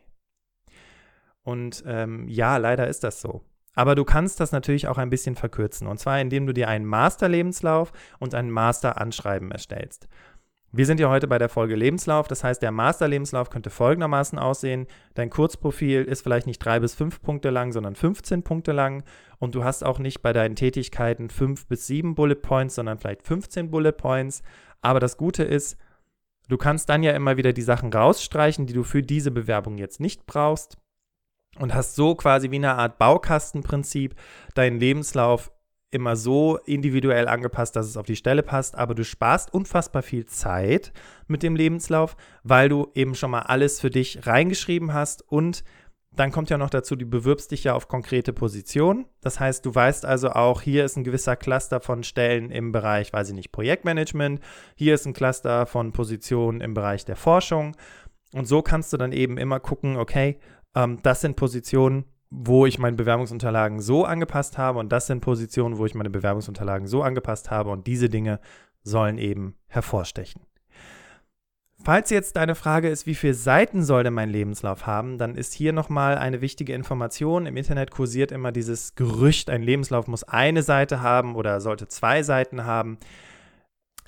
Und 1.43 1.83
ähm, 1.87 2.29
ja, 2.29 2.57
leider 2.57 2.87
ist 2.87 3.05
das 3.05 3.21
so. 3.21 3.43
Aber 3.75 3.95
du 3.95 4.05
kannst 4.05 4.39
das 4.41 4.53
natürlich 4.53 4.87
auch 4.87 4.99
ein 4.99 5.11
bisschen 5.11 5.35
verkürzen. 5.35 5.87
Und 5.87 5.99
zwar, 5.99 6.21
indem 6.21 6.47
du 6.47 6.53
dir 6.53 6.69
einen 6.69 6.85
Master-Lebenslauf 6.85 7.93
und 8.19 8.35
ein 8.35 8.51
Master-Anschreiben 8.51 9.51
erstellst. 9.51 10.09
Wir 10.75 10.87
sind 10.87 11.01
ja 11.01 11.11
heute 11.11 11.29
bei 11.29 11.39
der 11.39 11.49
Folge 11.49 11.75
Lebenslauf. 11.75 12.29
Das 12.29 12.45
heißt, 12.45 12.63
der 12.63 12.71
Master-Lebenslauf 12.71 13.51
könnte 13.51 13.71
folgendermaßen 13.71 14.39
aussehen. 14.39 14.87
Dein 15.15 15.31
Kurzprofil 15.31 16.05
ist 16.05 16.23
vielleicht 16.23 16.47
nicht 16.47 16.59
drei 16.59 16.81
bis 16.81 16.95
fünf 16.95 17.23
Punkte 17.23 17.51
lang, 17.51 17.73
sondern 17.73 17.95
15 17.95 18.43
Punkte 18.43 18.73
lang. 18.73 19.05
Und 19.39 19.55
du 19.55 19.65
hast 19.65 19.85
auch 19.85 19.99
nicht 19.99 20.23
bei 20.23 20.33
deinen 20.33 20.57
Tätigkeiten 20.57 21.29
fünf 21.29 21.67
bis 21.67 21.87
sieben 21.87 22.15
Bullet 22.15 22.37
Points, 22.37 22.75
sondern 22.75 22.99
vielleicht 22.99 23.23
15 23.23 23.71
Bullet 23.71 23.93
Points. 23.93 24.43
Aber 24.81 25.01
das 25.01 25.17
Gute 25.17 25.45
ist, 25.45 25.77
du 26.49 26.57
kannst 26.57 26.89
dann 26.89 27.03
ja 27.03 27.13
immer 27.13 27.37
wieder 27.37 27.53
die 27.53 27.63
Sachen 27.63 27.93
rausstreichen, 27.93 28.67
die 28.67 28.75
du 28.75 28.83
für 28.83 29.03
diese 29.03 29.31
Bewerbung 29.31 29.77
jetzt 29.77 30.01
nicht 30.01 30.25
brauchst 30.27 30.79
und 31.59 31.75
hast 31.75 31.95
so 31.95 32.15
quasi 32.15 32.51
wie 32.51 32.57
eine 32.57 32.75
Art 32.75 32.99
Baukastenprinzip 32.99 34.15
deinen 34.55 34.81
Lebenslauf 34.81 35.53
immer 35.91 36.17
so 36.17 36.57
individuell 36.65 37.29
angepasst, 37.29 37.77
dass 37.77 37.87
es 37.87 37.99
auf 37.99 38.07
die 38.07 38.17
Stelle 38.17 38.43
passt, 38.43 38.77
aber 38.77 38.95
du 38.95 39.05
sparst 39.05 39.53
unfassbar 39.53 40.03
viel 40.03 40.25
Zeit 40.25 40.93
mit 41.29 41.43
dem 41.43 41.55
Lebenslauf, 41.55 42.17
weil 42.43 42.71
du 42.71 42.91
eben 42.95 43.15
schon 43.15 43.31
mal 43.31 43.43
alles 43.43 43.79
für 43.79 43.91
dich 43.91 44.27
reingeschrieben 44.27 44.95
hast 44.95 45.23
und 45.31 45.63
dann 46.15 46.31
kommt 46.31 46.51
ja 46.51 46.59
noch 46.59 46.71
dazu, 46.71 46.95
du 46.95 47.07
bewirbst 47.07 47.51
dich 47.51 47.65
ja 47.65 47.75
auf 47.75 47.89
konkrete 47.89 48.35
Positionen. 48.35 49.07
Das 49.23 49.41
heißt, 49.41 49.65
du 49.65 49.75
weißt 49.75 50.05
also 50.05 50.31
auch, 50.31 50.61
hier 50.61 50.85
ist 50.85 50.97
ein 50.97 51.05
gewisser 51.05 51.37
Cluster 51.37 51.81
von 51.81 52.03
Stellen 52.03 52.51
im 52.51 52.71
Bereich, 52.71 53.13
weiß 53.13 53.31
ich 53.31 53.35
nicht, 53.35 53.51
Projektmanagement. 53.51 54.41
Hier 54.77 54.95
ist 54.95 55.07
ein 55.07 55.15
Cluster 55.15 55.65
von 55.65 55.93
Positionen 55.93 56.61
im 56.61 56.75
Bereich 56.75 57.07
der 57.07 57.17
Forschung. 57.17 57.75
Und 58.35 58.47
so 58.47 58.61
kannst 58.61 58.93
du 58.93 58.99
dann 58.99 59.13
eben 59.13 59.39
immer 59.39 59.59
gucken, 59.59 59.97
okay, 59.97 60.39
ähm, 60.75 60.99
das 61.03 61.21
sind 61.21 61.37
Positionen, 61.37 62.05
wo 62.31 62.65
ich 62.67 62.79
meine 62.79 62.97
Bewerbungsunterlagen 62.97 63.81
so 63.81 64.05
angepasst 64.05 64.57
habe 64.57 64.79
und 64.79 64.91
das 64.91 65.07
sind 65.07 65.21
Positionen, 65.21 65.77
wo 65.77 65.87
ich 65.87 65.95
meine 65.95 66.11
Bewerbungsunterlagen 66.11 66.87
so 66.87 67.03
angepasst 67.03 67.51
habe 67.51 67.71
und 67.71 67.87
diese 67.87 68.09
Dinge 68.09 68.41
sollen 68.83 69.19
eben 69.19 69.55
hervorstechen. 69.69 70.43
Falls 71.85 72.11
jetzt 72.11 72.37
deine 72.37 72.55
Frage 72.55 72.89
ist, 72.89 73.07
wie 73.07 73.17
viele 73.17 73.35
Seiten 73.35 73.83
soll 73.83 74.05
denn 74.05 74.15
mein 74.15 74.31
Lebenslauf 74.31 74.87
haben, 74.87 75.19
dann 75.19 75.35
ist 75.35 75.53
hier 75.53 75.73
nochmal 75.73 76.17
eine 76.17 76.41
wichtige 76.41 76.75
Information. 76.75 77.45
Im 77.45 77.57
Internet 77.57 77.91
kursiert 77.91 78.31
immer 78.31 78.53
dieses 78.53 78.95
Gerücht, 78.95 79.51
ein 79.51 79.63
Lebenslauf 79.63 80.07
muss 80.07 80.23
eine 80.23 80.63
Seite 80.63 81.03
haben 81.03 81.35
oder 81.35 81.61
sollte 81.61 81.89
zwei 81.89 82.23
Seiten 82.23 82.65
haben. 82.65 82.99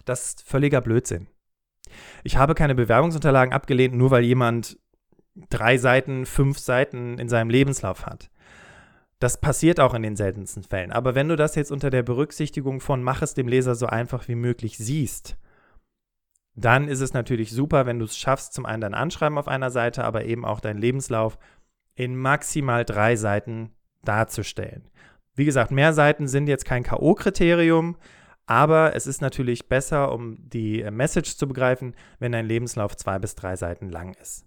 Das 0.05 0.27
ist 0.27 0.43
völliger 0.43 0.81
Blödsinn. 0.81 1.27
Ich 2.23 2.37
habe 2.37 2.55
keine 2.55 2.77
Bewerbungsunterlagen 2.77 3.53
abgelehnt, 3.53 3.95
nur 3.95 4.13
weil 4.13 4.23
jemand 4.23 4.79
drei 5.51 5.79
Seiten, 5.79 6.27
fünf 6.27 6.59
Seiten 6.59 7.19
in 7.19 7.29
seinem 7.29 7.51
Lebenslauf 7.51 8.07
hat. 8.07 8.31
Das 9.19 9.41
passiert 9.41 9.81
auch 9.81 9.95
in 9.95 10.03
den 10.03 10.17
seltensten 10.17 10.63
Fällen. 10.63 10.93
Aber 10.93 11.15
wenn 11.15 11.29
du 11.29 11.37
das 11.37 11.55
jetzt 11.55 11.73
unter 11.73 11.91
der 11.91 12.03
Berücksichtigung 12.03 12.81
von 12.81 13.03
mach 13.03 13.23
es 13.23 13.35
dem 13.35 13.49
Leser 13.49 13.75
so 13.75 13.87
einfach 13.87 14.29
wie 14.29 14.35
möglich 14.35 14.77
siehst, 14.77 15.37
dann 16.57 16.89
ist 16.89 17.01
es 17.01 17.15
natürlich 17.15 17.51
super, 17.51 17.87
wenn 17.87 17.99
du 17.99 18.05
es 18.05 18.17
schaffst, 18.17 18.55
zum 18.55 18.67
einen 18.67 18.83
dein 18.83 18.95
Anschreiben 18.95 19.39
auf 19.39 19.49
einer 19.49 19.71
Seite, 19.71 20.05
aber 20.05 20.25
eben 20.25 20.45
auch 20.45 20.61
deinen 20.61 20.79
Lebenslauf 20.79 21.39
in 21.95 22.17
maximal 22.17 22.85
drei 22.85 23.17
Seiten 23.17 23.71
darzustellen. 24.05 24.91
Wie 25.35 25.45
gesagt, 25.45 25.73
mehr 25.73 25.93
Seiten 25.93 26.29
sind 26.29 26.47
jetzt 26.47 26.65
kein 26.65 26.85
K.O.-Kriterium, 26.85 27.97
aber 28.47 28.95
es 28.95 29.07
ist 29.07 29.21
natürlich 29.21 29.69
besser, 29.69 30.13
um 30.13 30.37
die 30.49 30.89
Message 30.91 31.37
zu 31.37 31.49
begreifen, 31.49 31.95
wenn 32.19 32.33
dein 32.33 32.47
Lebenslauf 32.47 32.97
zwei 32.97 33.19
bis 33.19 33.35
drei 33.35 33.57
Seiten 33.57 33.89
lang 33.89 34.15
ist. 34.21 34.47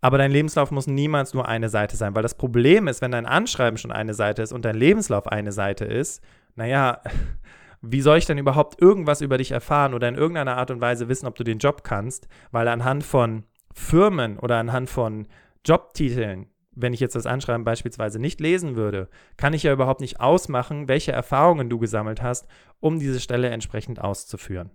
Aber 0.00 0.18
dein 0.18 0.30
Lebenslauf 0.30 0.70
muss 0.70 0.86
niemals 0.86 1.34
nur 1.34 1.48
eine 1.48 1.68
Seite 1.68 1.96
sein, 1.96 2.14
weil 2.14 2.22
das 2.22 2.36
Problem 2.36 2.86
ist, 2.86 3.02
wenn 3.02 3.10
dein 3.10 3.26
Anschreiben 3.26 3.78
schon 3.78 3.90
eine 3.90 4.14
Seite 4.14 4.42
ist 4.42 4.52
und 4.52 4.64
dein 4.64 4.76
Lebenslauf 4.76 5.26
eine 5.26 5.52
Seite 5.52 5.84
ist, 5.84 6.22
naja, 6.54 7.00
wie 7.82 8.00
soll 8.00 8.18
ich 8.18 8.26
denn 8.26 8.38
überhaupt 8.38 8.80
irgendwas 8.80 9.20
über 9.20 9.38
dich 9.38 9.50
erfahren 9.50 9.94
oder 9.94 10.08
in 10.08 10.14
irgendeiner 10.14 10.56
Art 10.56 10.70
und 10.70 10.80
Weise 10.80 11.08
wissen, 11.08 11.26
ob 11.26 11.34
du 11.34 11.44
den 11.44 11.58
Job 11.58 11.82
kannst? 11.82 12.28
Weil 12.50 12.68
anhand 12.68 13.04
von 13.04 13.44
Firmen 13.72 14.38
oder 14.38 14.58
anhand 14.58 14.88
von 14.88 15.26
Jobtiteln, 15.64 16.46
wenn 16.72 16.92
ich 16.92 17.00
jetzt 17.00 17.16
das 17.16 17.26
Anschreiben 17.26 17.64
beispielsweise 17.64 18.20
nicht 18.20 18.40
lesen 18.40 18.76
würde, 18.76 19.08
kann 19.36 19.52
ich 19.52 19.64
ja 19.64 19.72
überhaupt 19.72 20.00
nicht 20.00 20.20
ausmachen, 20.20 20.86
welche 20.86 21.10
Erfahrungen 21.10 21.68
du 21.68 21.78
gesammelt 21.78 22.22
hast, 22.22 22.46
um 22.78 23.00
diese 23.00 23.18
Stelle 23.18 23.48
entsprechend 23.48 24.00
auszuführen. 24.00 24.70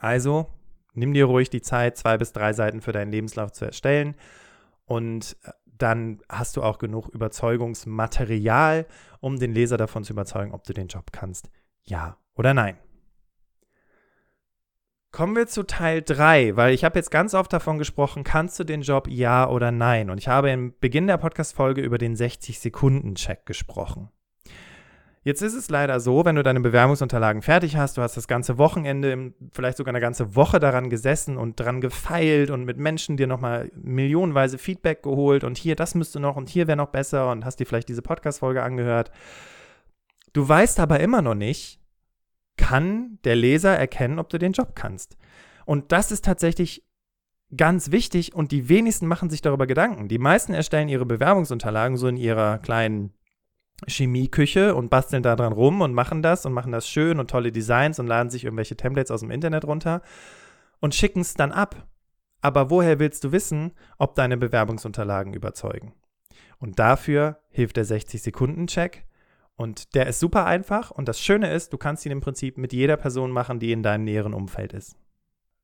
Also 0.00 0.48
nimm 0.94 1.14
dir 1.14 1.26
ruhig 1.26 1.50
die 1.50 1.62
Zeit, 1.62 1.96
zwei 1.96 2.18
bis 2.18 2.32
drei 2.32 2.52
Seiten 2.52 2.80
für 2.80 2.92
deinen 2.92 3.12
Lebenslauf 3.12 3.52
zu 3.52 3.64
erstellen 3.64 4.16
und 4.84 5.36
äh, 5.44 5.50
dann 5.64 6.20
hast 6.28 6.56
du 6.56 6.62
auch 6.62 6.78
genug 6.78 7.08
Überzeugungsmaterial, 7.08 8.86
um 9.20 9.38
den 9.38 9.52
Leser 9.52 9.76
davon 9.76 10.04
zu 10.04 10.12
überzeugen, 10.12 10.52
ob 10.52 10.64
du 10.64 10.72
den 10.72 10.86
Job 10.86 11.12
kannst. 11.12 11.50
Ja 11.82 12.18
oder 12.34 12.54
nein. 12.54 12.78
Kommen 15.10 15.36
wir 15.36 15.46
zu 15.46 15.64
Teil 15.64 16.00
3, 16.00 16.56
weil 16.56 16.72
ich 16.72 16.84
habe 16.84 16.98
jetzt 16.98 17.10
ganz 17.10 17.34
oft 17.34 17.52
davon 17.52 17.76
gesprochen, 17.76 18.24
kannst 18.24 18.58
du 18.58 18.64
den 18.64 18.80
Job 18.80 19.08
ja 19.08 19.46
oder 19.46 19.70
nein? 19.70 20.08
Und 20.08 20.16
ich 20.16 20.28
habe 20.28 20.50
im 20.50 20.72
Beginn 20.80 21.06
der 21.06 21.18
Podcast-Folge 21.18 21.82
über 21.82 21.98
den 21.98 22.16
60-Sekunden-Check 22.16 23.44
gesprochen. 23.44 24.08
Jetzt 25.24 25.40
ist 25.40 25.54
es 25.54 25.70
leider 25.70 26.00
so, 26.00 26.24
wenn 26.24 26.34
du 26.34 26.42
deine 26.42 26.58
Bewerbungsunterlagen 26.60 27.42
fertig 27.42 27.76
hast, 27.76 27.96
du 27.96 28.02
hast 28.02 28.16
das 28.16 28.26
ganze 28.26 28.58
Wochenende, 28.58 29.32
vielleicht 29.52 29.76
sogar 29.76 29.92
eine 29.92 30.00
ganze 30.00 30.34
Woche 30.34 30.58
daran 30.58 30.90
gesessen 30.90 31.36
und 31.36 31.60
dran 31.60 31.80
gefeilt 31.80 32.50
und 32.50 32.64
mit 32.64 32.76
Menschen 32.76 33.16
dir 33.16 33.28
nochmal 33.28 33.70
millionenweise 33.76 34.58
Feedback 34.58 35.02
geholt 35.04 35.44
und 35.44 35.58
hier, 35.58 35.76
das 35.76 35.94
müsste 35.94 36.18
noch 36.18 36.34
und 36.34 36.48
hier 36.48 36.66
wäre 36.66 36.76
noch 36.76 36.88
besser 36.88 37.30
und 37.30 37.44
hast 37.44 37.60
dir 37.60 37.66
vielleicht 37.66 37.88
diese 37.88 38.02
Podcast-Folge 38.02 38.64
angehört. 38.64 39.12
Du 40.32 40.48
weißt 40.48 40.80
aber 40.80 40.98
immer 40.98 41.22
noch 41.22 41.36
nicht, 41.36 41.78
kann 42.56 43.18
der 43.22 43.36
Leser 43.36 43.78
erkennen, 43.78 44.18
ob 44.18 44.28
du 44.28 44.38
den 44.38 44.52
Job 44.52 44.74
kannst. 44.74 45.16
Und 45.66 45.92
das 45.92 46.10
ist 46.10 46.24
tatsächlich 46.24 46.84
ganz 47.56 47.92
wichtig 47.92 48.34
und 48.34 48.50
die 48.50 48.68
wenigsten 48.68 49.06
machen 49.06 49.30
sich 49.30 49.40
darüber 49.40 49.68
Gedanken. 49.68 50.08
Die 50.08 50.18
meisten 50.18 50.52
erstellen 50.52 50.88
ihre 50.88 51.06
Bewerbungsunterlagen 51.06 51.96
so 51.96 52.08
in 52.08 52.16
ihrer 52.16 52.58
kleinen 52.58 53.12
Chemieküche 53.86 54.74
und 54.74 54.90
basteln 54.90 55.22
da 55.22 55.36
dran 55.36 55.52
rum 55.52 55.80
und 55.80 55.94
machen 55.94 56.22
das 56.22 56.46
und 56.46 56.52
machen 56.52 56.72
das 56.72 56.88
schön 56.88 57.18
und 57.18 57.30
tolle 57.30 57.52
Designs 57.52 57.98
und 57.98 58.06
laden 58.06 58.30
sich 58.30 58.44
irgendwelche 58.44 58.76
Templates 58.76 59.10
aus 59.10 59.20
dem 59.20 59.30
Internet 59.30 59.64
runter 59.64 60.02
und 60.80 60.94
schicken 60.94 61.20
es 61.20 61.34
dann 61.34 61.52
ab. 61.52 61.88
Aber 62.40 62.70
woher 62.70 62.98
willst 62.98 63.24
du 63.24 63.32
wissen, 63.32 63.72
ob 63.98 64.14
deine 64.14 64.36
Bewerbungsunterlagen 64.36 65.32
überzeugen? 65.32 65.94
Und 66.58 66.78
dafür 66.78 67.38
hilft 67.50 67.76
der 67.76 67.86
60-Sekunden-Check. 67.86 69.04
Und 69.54 69.94
der 69.94 70.06
ist 70.06 70.18
super 70.18 70.46
einfach 70.46 70.90
und 70.90 71.08
das 71.08 71.20
Schöne 71.20 71.52
ist, 71.52 71.72
du 71.72 71.78
kannst 71.78 72.04
ihn 72.06 72.12
im 72.12 72.20
Prinzip 72.20 72.58
mit 72.58 72.72
jeder 72.72 72.96
Person 72.96 73.30
machen, 73.30 73.60
die 73.60 73.70
in 73.70 73.82
deinem 73.82 74.04
näheren 74.04 74.34
Umfeld 74.34 74.72
ist. 74.72 74.96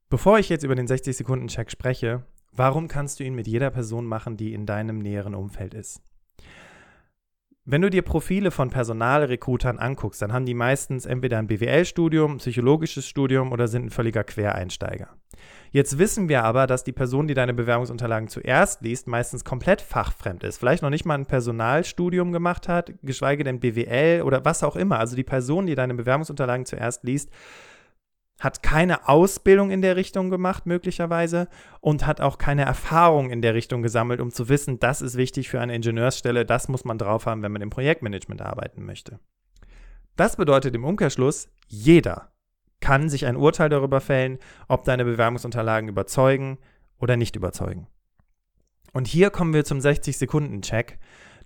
Bevor 0.08 0.38
ich 0.38 0.48
jetzt 0.48 0.62
über 0.62 0.74
den 0.74 0.86
60-Sekunden-Check 0.86 1.70
spreche, 1.70 2.24
warum 2.52 2.86
kannst 2.88 3.18
du 3.18 3.24
ihn 3.24 3.34
mit 3.34 3.46
jeder 3.46 3.70
Person 3.70 4.06
machen, 4.06 4.36
die 4.36 4.54
in 4.54 4.66
deinem 4.66 4.98
näheren 4.98 5.34
Umfeld 5.34 5.74
ist? 5.74 6.02
Wenn 7.70 7.82
du 7.82 7.90
dir 7.90 8.00
Profile 8.00 8.50
von 8.50 8.70
Personalrekrutern 8.70 9.78
anguckst, 9.78 10.22
dann 10.22 10.32
haben 10.32 10.46
die 10.46 10.54
meistens 10.54 11.04
entweder 11.04 11.36
ein 11.36 11.48
BWL-Studium, 11.48 12.38
psychologisches 12.38 13.06
Studium 13.06 13.52
oder 13.52 13.68
sind 13.68 13.84
ein 13.84 13.90
völliger 13.90 14.24
Quereinsteiger. 14.24 15.08
Jetzt 15.70 15.98
wissen 15.98 16.30
wir 16.30 16.44
aber, 16.44 16.66
dass 16.66 16.82
die 16.82 16.92
Person, 16.92 17.26
die 17.26 17.34
deine 17.34 17.52
Bewerbungsunterlagen 17.52 18.28
zuerst 18.28 18.80
liest, 18.80 19.06
meistens 19.06 19.44
komplett 19.44 19.82
fachfremd 19.82 20.44
ist. 20.44 20.56
Vielleicht 20.56 20.82
noch 20.82 20.88
nicht 20.88 21.04
mal 21.04 21.16
ein 21.16 21.26
Personalstudium 21.26 22.32
gemacht 22.32 22.68
hat, 22.68 22.94
geschweige 23.02 23.44
denn 23.44 23.60
BWL 23.60 24.22
oder 24.22 24.46
was 24.46 24.62
auch 24.62 24.74
immer. 24.74 24.98
Also 24.98 25.14
die 25.14 25.22
Person, 25.22 25.66
die 25.66 25.74
deine 25.74 25.92
Bewerbungsunterlagen 25.92 26.64
zuerst 26.64 27.04
liest, 27.04 27.30
hat 28.38 28.62
keine 28.62 29.08
Ausbildung 29.08 29.70
in 29.70 29.82
der 29.82 29.96
Richtung 29.96 30.30
gemacht, 30.30 30.66
möglicherweise, 30.66 31.48
und 31.80 32.06
hat 32.06 32.20
auch 32.20 32.38
keine 32.38 32.64
Erfahrung 32.64 33.30
in 33.30 33.42
der 33.42 33.54
Richtung 33.54 33.82
gesammelt, 33.82 34.20
um 34.20 34.30
zu 34.30 34.48
wissen, 34.48 34.78
das 34.78 35.02
ist 35.02 35.16
wichtig 35.16 35.48
für 35.48 35.60
eine 35.60 35.74
Ingenieursstelle, 35.74 36.44
das 36.44 36.68
muss 36.68 36.84
man 36.84 36.98
drauf 36.98 37.26
haben, 37.26 37.42
wenn 37.42 37.52
man 37.52 37.62
im 37.62 37.70
Projektmanagement 37.70 38.40
arbeiten 38.40 38.84
möchte. 38.84 39.18
Das 40.16 40.36
bedeutet 40.36 40.74
im 40.74 40.84
Umkehrschluss, 40.84 41.48
jeder 41.66 42.32
kann 42.80 43.08
sich 43.08 43.26
ein 43.26 43.36
Urteil 43.36 43.68
darüber 43.68 44.00
fällen, 44.00 44.38
ob 44.68 44.84
deine 44.84 45.04
Bewerbungsunterlagen 45.04 45.88
überzeugen 45.88 46.58
oder 46.98 47.16
nicht 47.16 47.36
überzeugen. 47.36 47.88
Und 48.92 49.06
hier 49.06 49.30
kommen 49.30 49.52
wir 49.52 49.64
zum 49.64 49.78
60-Sekunden-Check, 49.78 50.98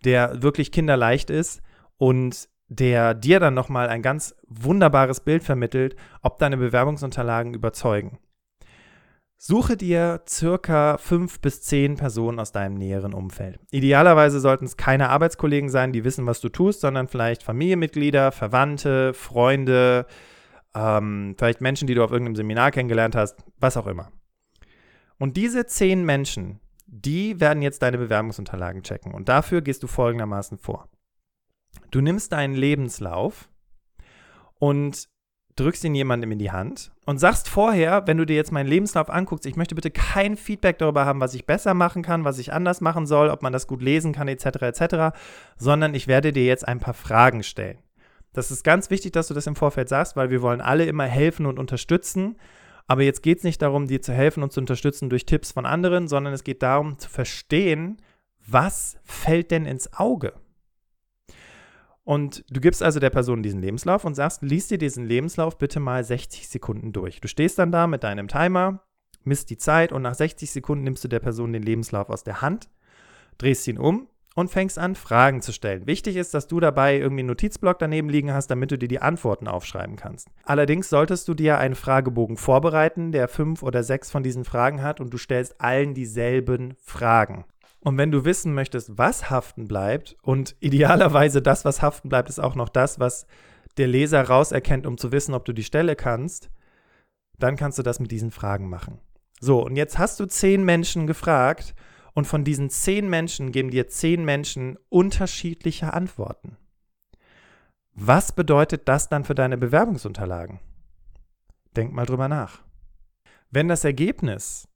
der 0.04 0.42
wirklich 0.42 0.72
kinderleicht 0.72 1.30
ist 1.30 1.62
und 1.96 2.48
der 2.78 3.14
dir 3.14 3.38
dann 3.38 3.54
nochmal 3.54 3.88
ein 3.88 4.02
ganz 4.02 4.34
wunderbares 4.48 5.20
Bild 5.20 5.42
vermittelt, 5.42 5.96
ob 6.22 6.38
deine 6.38 6.56
Bewerbungsunterlagen 6.56 7.54
überzeugen. 7.54 8.18
Suche 9.36 9.76
dir 9.76 10.22
circa 10.28 10.98
fünf 10.98 11.40
bis 11.40 11.62
zehn 11.62 11.96
Personen 11.96 12.38
aus 12.38 12.52
deinem 12.52 12.74
näheren 12.74 13.12
Umfeld. 13.12 13.58
Idealerweise 13.72 14.38
sollten 14.38 14.66
es 14.66 14.76
keine 14.76 15.08
Arbeitskollegen 15.08 15.68
sein, 15.68 15.92
die 15.92 16.04
wissen, 16.04 16.26
was 16.26 16.40
du 16.40 16.48
tust, 16.48 16.80
sondern 16.80 17.08
vielleicht 17.08 17.42
Familienmitglieder, 17.42 18.30
Verwandte, 18.30 19.14
Freunde, 19.14 20.06
ähm, 20.74 21.34
vielleicht 21.36 21.60
Menschen, 21.60 21.88
die 21.88 21.94
du 21.94 22.04
auf 22.04 22.12
irgendeinem 22.12 22.36
Seminar 22.36 22.70
kennengelernt 22.70 23.16
hast, 23.16 23.44
was 23.58 23.76
auch 23.76 23.88
immer. 23.88 24.12
Und 25.18 25.36
diese 25.36 25.66
zehn 25.66 26.04
Menschen, 26.04 26.60
die 26.86 27.40
werden 27.40 27.62
jetzt 27.62 27.82
deine 27.82 27.98
Bewerbungsunterlagen 27.98 28.82
checken. 28.82 29.12
Und 29.12 29.28
dafür 29.28 29.60
gehst 29.60 29.82
du 29.82 29.88
folgendermaßen 29.88 30.56
vor. 30.56 30.88
Du 31.90 32.00
nimmst 32.00 32.32
deinen 32.32 32.54
Lebenslauf 32.54 33.48
und 34.58 35.08
drückst 35.56 35.84
ihn 35.84 35.94
jemandem 35.94 36.32
in 36.32 36.38
die 36.38 36.50
Hand 36.50 36.92
und 37.04 37.18
sagst 37.18 37.48
vorher, 37.48 38.06
wenn 38.06 38.16
du 38.16 38.24
dir 38.24 38.36
jetzt 38.36 38.52
meinen 38.52 38.68
Lebenslauf 38.68 39.10
anguckst, 39.10 39.44
ich 39.46 39.56
möchte 39.56 39.74
bitte 39.74 39.90
kein 39.90 40.36
Feedback 40.36 40.78
darüber 40.78 41.04
haben, 41.04 41.20
was 41.20 41.34
ich 41.34 41.46
besser 41.46 41.74
machen 41.74 42.02
kann, 42.02 42.24
was 42.24 42.38
ich 42.38 42.52
anders 42.52 42.80
machen 42.80 43.06
soll, 43.06 43.28
ob 43.28 43.42
man 43.42 43.52
das 43.52 43.66
gut 43.66 43.82
lesen 43.82 44.12
kann, 44.12 44.28
etc., 44.28 44.46
etc., 44.62 45.16
sondern 45.58 45.94
ich 45.94 46.06
werde 46.06 46.32
dir 46.32 46.44
jetzt 46.44 46.66
ein 46.66 46.80
paar 46.80 46.94
Fragen 46.94 47.42
stellen. 47.42 47.78
Das 48.32 48.50
ist 48.50 48.64
ganz 48.64 48.88
wichtig, 48.88 49.12
dass 49.12 49.28
du 49.28 49.34
das 49.34 49.46
im 49.46 49.56
Vorfeld 49.56 49.88
sagst, 49.88 50.16
weil 50.16 50.30
wir 50.30 50.40
wollen 50.40 50.62
alle 50.62 50.86
immer 50.86 51.04
helfen 51.04 51.44
und 51.44 51.58
unterstützen. 51.58 52.36
Aber 52.86 53.02
jetzt 53.02 53.22
geht 53.22 53.38
es 53.38 53.44
nicht 53.44 53.60
darum, 53.60 53.86
dir 53.86 54.00
zu 54.00 54.12
helfen 54.12 54.42
und 54.42 54.52
zu 54.52 54.60
unterstützen 54.60 55.10
durch 55.10 55.26
Tipps 55.26 55.52
von 55.52 55.66
anderen, 55.66 56.08
sondern 56.08 56.32
es 56.32 56.44
geht 56.44 56.62
darum 56.62 56.98
zu 56.98 57.10
verstehen, 57.10 58.00
was 58.46 58.96
fällt 59.04 59.50
denn 59.50 59.66
ins 59.66 59.92
Auge? 59.92 60.32
Und 62.04 62.44
du 62.50 62.60
gibst 62.60 62.82
also 62.82 62.98
der 62.98 63.10
Person 63.10 63.42
diesen 63.42 63.60
Lebenslauf 63.60 64.04
und 64.04 64.14
sagst, 64.14 64.42
lies 64.42 64.68
dir 64.68 64.78
diesen 64.78 65.04
Lebenslauf 65.04 65.58
bitte 65.58 65.78
mal 65.78 66.02
60 66.02 66.48
Sekunden 66.48 66.92
durch. 66.92 67.20
Du 67.20 67.28
stehst 67.28 67.58
dann 67.58 67.70
da 67.70 67.86
mit 67.86 68.02
deinem 68.02 68.28
Timer, 68.28 68.82
misst 69.24 69.50
die 69.50 69.58
Zeit 69.58 69.92
und 69.92 70.02
nach 70.02 70.14
60 70.14 70.50
Sekunden 70.50 70.84
nimmst 70.84 71.04
du 71.04 71.08
der 71.08 71.20
Person 71.20 71.52
den 71.52 71.62
Lebenslauf 71.62 72.10
aus 72.10 72.24
der 72.24 72.42
Hand, 72.42 72.68
drehst 73.38 73.68
ihn 73.68 73.78
um 73.78 74.08
und 74.34 74.50
fängst 74.50 74.78
an, 74.78 74.94
Fragen 74.94 75.42
zu 75.42 75.52
stellen. 75.52 75.86
Wichtig 75.86 76.16
ist, 76.16 76.34
dass 76.34 76.48
du 76.48 76.58
dabei 76.58 76.98
irgendwie 76.98 77.20
einen 77.20 77.28
Notizblock 77.28 77.78
daneben 77.78 78.08
liegen 78.08 78.32
hast, 78.32 78.48
damit 78.48 78.70
du 78.70 78.78
dir 78.78 78.88
die 78.88 79.02
Antworten 79.02 79.46
aufschreiben 79.46 79.96
kannst. 79.96 80.28
Allerdings 80.44 80.88
solltest 80.88 81.28
du 81.28 81.34
dir 81.34 81.58
einen 81.58 81.74
Fragebogen 81.74 82.36
vorbereiten, 82.36 83.12
der 83.12 83.28
fünf 83.28 83.62
oder 83.62 83.82
sechs 83.82 84.10
von 84.10 84.22
diesen 84.22 84.44
Fragen 84.44 84.82
hat 84.82 85.00
und 85.00 85.12
du 85.12 85.18
stellst 85.18 85.60
allen 85.60 85.94
dieselben 85.94 86.74
Fragen. 86.80 87.44
Und 87.84 87.98
wenn 87.98 88.12
du 88.12 88.24
wissen 88.24 88.54
möchtest, 88.54 88.96
was 88.96 89.28
haften 89.28 89.66
bleibt, 89.66 90.16
und 90.22 90.56
idealerweise 90.60 91.42
das, 91.42 91.64
was 91.64 91.82
haften 91.82 92.08
bleibt, 92.08 92.28
ist 92.28 92.38
auch 92.38 92.54
noch 92.54 92.68
das, 92.68 93.00
was 93.00 93.26
der 93.76 93.88
Leser 93.88 94.22
rauserkennt, 94.22 94.86
um 94.86 94.98
zu 94.98 95.10
wissen, 95.10 95.34
ob 95.34 95.44
du 95.44 95.52
die 95.52 95.64
Stelle 95.64 95.96
kannst, 95.96 96.50
dann 97.38 97.56
kannst 97.56 97.78
du 97.78 97.82
das 97.82 97.98
mit 97.98 98.12
diesen 98.12 98.30
Fragen 98.30 98.68
machen. 98.68 99.00
So, 99.40 99.64
und 99.64 99.74
jetzt 99.74 99.98
hast 99.98 100.20
du 100.20 100.26
zehn 100.26 100.64
Menschen 100.64 101.08
gefragt 101.08 101.74
und 102.14 102.26
von 102.26 102.44
diesen 102.44 102.70
zehn 102.70 103.10
Menschen 103.10 103.50
geben 103.50 103.70
dir 103.70 103.88
zehn 103.88 104.24
Menschen 104.24 104.78
unterschiedliche 104.88 105.92
Antworten. 105.92 106.56
Was 107.94 108.32
bedeutet 108.32 108.88
das 108.88 109.08
dann 109.08 109.24
für 109.24 109.34
deine 109.34 109.58
Bewerbungsunterlagen? 109.58 110.60
Denk 111.76 111.92
mal 111.92 112.06
drüber 112.06 112.28
nach. 112.28 112.62
Wenn 113.50 113.68
das 113.68 113.84
Ergebnis 113.84 114.68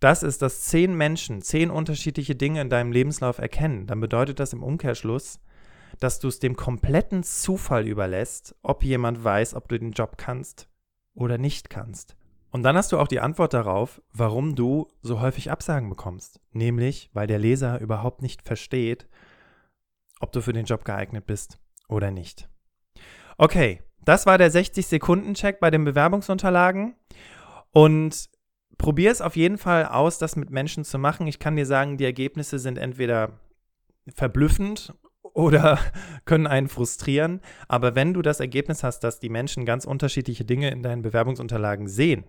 das 0.00 0.22
ist, 0.22 0.42
dass 0.42 0.62
zehn 0.62 0.94
Menschen 0.94 1.42
zehn 1.42 1.70
unterschiedliche 1.70 2.34
Dinge 2.34 2.60
in 2.60 2.70
deinem 2.70 2.92
Lebenslauf 2.92 3.38
erkennen, 3.38 3.86
dann 3.86 4.00
bedeutet 4.00 4.40
das 4.40 4.52
im 4.52 4.62
Umkehrschluss, 4.62 5.40
dass 6.00 6.18
du 6.18 6.28
es 6.28 6.38
dem 6.38 6.56
kompletten 6.56 7.22
Zufall 7.22 7.86
überlässt, 7.86 8.54
ob 8.62 8.84
jemand 8.84 9.24
weiß, 9.24 9.54
ob 9.54 9.68
du 9.68 9.78
den 9.78 9.92
Job 9.92 10.18
kannst 10.18 10.68
oder 11.14 11.38
nicht 11.38 11.70
kannst. 11.70 12.16
Und 12.50 12.62
dann 12.62 12.76
hast 12.76 12.92
du 12.92 12.98
auch 12.98 13.08
die 13.08 13.20
Antwort 13.20 13.54
darauf, 13.54 14.00
warum 14.12 14.54
du 14.54 14.92
so 15.02 15.20
häufig 15.20 15.50
Absagen 15.50 15.88
bekommst. 15.88 16.40
Nämlich, 16.52 17.10
weil 17.12 17.26
der 17.26 17.38
Leser 17.38 17.80
überhaupt 17.80 18.22
nicht 18.22 18.42
versteht, 18.42 19.08
ob 20.20 20.32
du 20.32 20.40
für 20.40 20.52
den 20.52 20.64
Job 20.64 20.84
geeignet 20.84 21.26
bist 21.26 21.58
oder 21.88 22.10
nicht. 22.10 22.48
Okay, 23.36 23.82
das 24.04 24.24
war 24.24 24.38
der 24.38 24.50
60-Sekunden-Check 24.50 25.60
bei 25.60 25.70
den 25.70 25.84
Bewerbungsunterlagen. 25.84 26.94
Und 27.72 28.30
probier 28.78 29.10
es 29.10 29.20
auf 29.20 29.36
jeden 29.36 29.58
Fall 29.58 29.86
aus, 29.86 30.18
das 30.18 30.36
mit 30.36 30.50
Menschen 30.50 30.84
zu 30.84 30.98
machen. 30.98 31.26
Ich 31.26 31.38
kann 31.38 31.56
dir 31.56 31.66
sagen, 31.66 31.96
die 31.96 32.04
Ergebnisse 32.04 32.58
sind 32.58 32.78
entweder 32.78 33.40
verblüffend 34.14 34.94
oder 35.22 35.78
können 36.24 36.46
einen 36.46 36.68
frustrieren. 36.68 37.40
Aber 37.68 37.94
wenn 37.94 38.14
du 38.14 38.22
das 38.22 38.40
Ergebnis 38.40 38.82
hast, 38.82 39.00
dass 39.00 39.20
die 39.20 39.28
Menschen 39.28 39.64
ganz 39.64 39.84
unterschiedliche 39.84 40.44
Dinge 40.44 40.70
in 40.70 40.82
deinen 40.82 41.02
Bewerbungsunterlagen 41.02 41.88
sehen, 41.88 42.24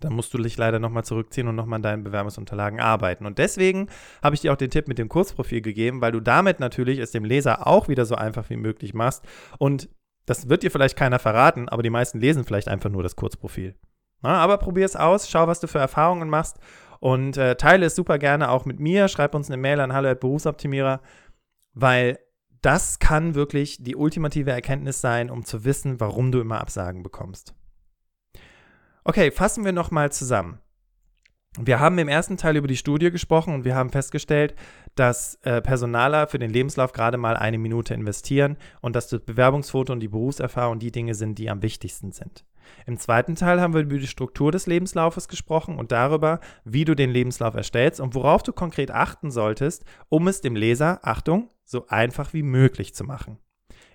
dann 0.00 0.14
musst 0.14 0.34
du 0.34 0.38
dich 0.38 0.56
leider 0.56 0.78
nochmal 0.78 1.04
zurückziehen 1.04 1.48
und 1.48 1.54
nochmal 1.54 1.76
an 1.76 1.82
deinen 1.82 2.04
Bewerbungsunterlagen 2.04 2.80
arbeiten. 2.80 3.24
Und 3.24 3.38
deswegen 3.38 3.88
habe 4.22 4.34
ich 4.34 4.40
dir 4.40 4.52
auch 4.52 4.56
den 4.56 4.70
Tipp 4.70 4.88
mit 4.88 4.98
dem 4.98 5.08
Kurzprofil 5.08 5.60
gegeben, 5.60 6.00
weil 6.00 6.12
du 6.12 6.20
damit 6.20 6.60
natürlich 6.60 6.98
es 6.98 7.12
dem 7.12 7.24
Leser 7.24 7.66
auch 7.66 7.88
wieder 7.88 8.04
so 8.04 8.16
einfach 8.16 8.50
wie 8.50 8.56
möglich 8.56 8.94
machst. 8.94 9.24
Und 9.58 9.88
das 10.26 10.48
wird 10.48 10.62
dir 10.62 10.70
vielleicht 10.70 10.96
keiner 10.96 11.18
verraten, 11.18 11.68
aber 11.68 11.82
die 11.82 11.90
meisten 11.90 12.20
lesen 12.20 12.44
vielleicht 12.44 12.68
einfach 12.68 12.90
nur 12.90 13.02
das 13.02 13.16
Kurzprofil. 13.16 13.74
Na, 14.22 14.38
aber 14.38 14.58
probier 14.58 14.84
es 14.84 14.96
aus, 14.96 15.28
schau, 15.28 15.46
was 15.46 15.60
du 15.60 15.66
für 15.66 15.78
Erfahrungen 15.78 16.30
machst 16.30 16.58
und 17.00 17.36
äh, 17.36 17.56
teile 17.56 17.86
es 17.86 17.96
super 17.96 18.18
gerne 18.18 18.50
auch 18.50 18.64
mit 18.64 18.78
mir. 18.78 19.08
Schreib 19.08 19.34
uns 19.34 19.50
eine 19.50 19.56
Mail 19.56 19.80
an 19.80 19.92
hallo@berufsoptimierer, 19.92 21.00
weil 21.74 22.18
das 22.62 23.00
kann 23.00 23.34
wirklich 23.34 23.82
die 23.82 23.96
ultimative 23.96 24.52
Erkenntnis 24.52 25.00
sein, 25.00 25.30
um 25.30 25.44
zu 25.44 25.64
wissen, 25.64 25.98
warum 25.98 26.30
du 26.30 26.40
immer 26.40 26.60
Absagen 26.60 27.02
bekommst. 27.02 27.54
Okay, 29.04 29.32
fassen 29.32 29.64
wir 29.64 29.72
nochmal 29.72 30.12
zusammen. 30.12 30.60
Wir 31.58 31.80
haben 31.80 31.98
im 31.98 32.08
ersten 32.08 32.36
Teil 32.36 32.56
über 32.56 32.68
die 32.68 32.76
Studie 32.76 33.10
gesprochen 33.10 33.52
und 33.52 33.64
wir 33.64 33.74
haben 33.74 33.90
festgestellt, 33.90 34.54
dass 34.94 35.34
äh, 35.42 35.60
Personaler 35.60 36.28
für 36.28 36.38
den 36.38 36.50
Lebenslauf 36.50 36.92
gerade 36.92 37.18
mal 37.18 37.36
eine 37.36 37.58
Minute 37.58 37.92
investieren 37.92 38.56
und 38.80 38.96
dass 38.96 39.08
das 39.08 39.20
Bewerbungsfoto 39.20 39.92
und 39.92 40.00
die 40.00 40.08
Berufserfahrung 40.08 40.78
die 40.78 40.92
Dinge 40.92 41.14
sind, 41.14 41.36
die 41.38 41.50
am 41.50 41.62
wichtigsten 41.62 42.12
sind. 42.12 42.44
Im 42.86 42.98
zweiten 42.98 43.34
Teil 43.34 43.60
haben 43.60 43.74
wir 43.74 43.82
über 43.82 43.98
die 43.98 44.06
Struktur 44.06 44.52
des 44.52 44.66
Lebenslaufes 44.66 45.28
gesprochen 45.28 45.78
und 45.78 45.92
darüber, 45.92 46.40
wie 46.64 46.84
du 46.84 46.94
den 46.94 47.10
Lebenslauf 47.10 47.54
erstellst 47.54 48.00
und 48.00 48.14
worauf 48.14 48.42
du 48.42 48.52
konkret 48.52 48.90
achten 48.90 49.30
solltest, 49.30 49.84
um 50.08 50.28
es 50.28 50.40
dem 50.40 50.56
Leser, 50.56 51.00
Achtung, 51.02 51.50
so 51.64 51.86
einfach 51.88 52.32
wie 52.32 52.42
möglich 52.42 52.94
zu 52.94 53.04
machen. 53.04 53.38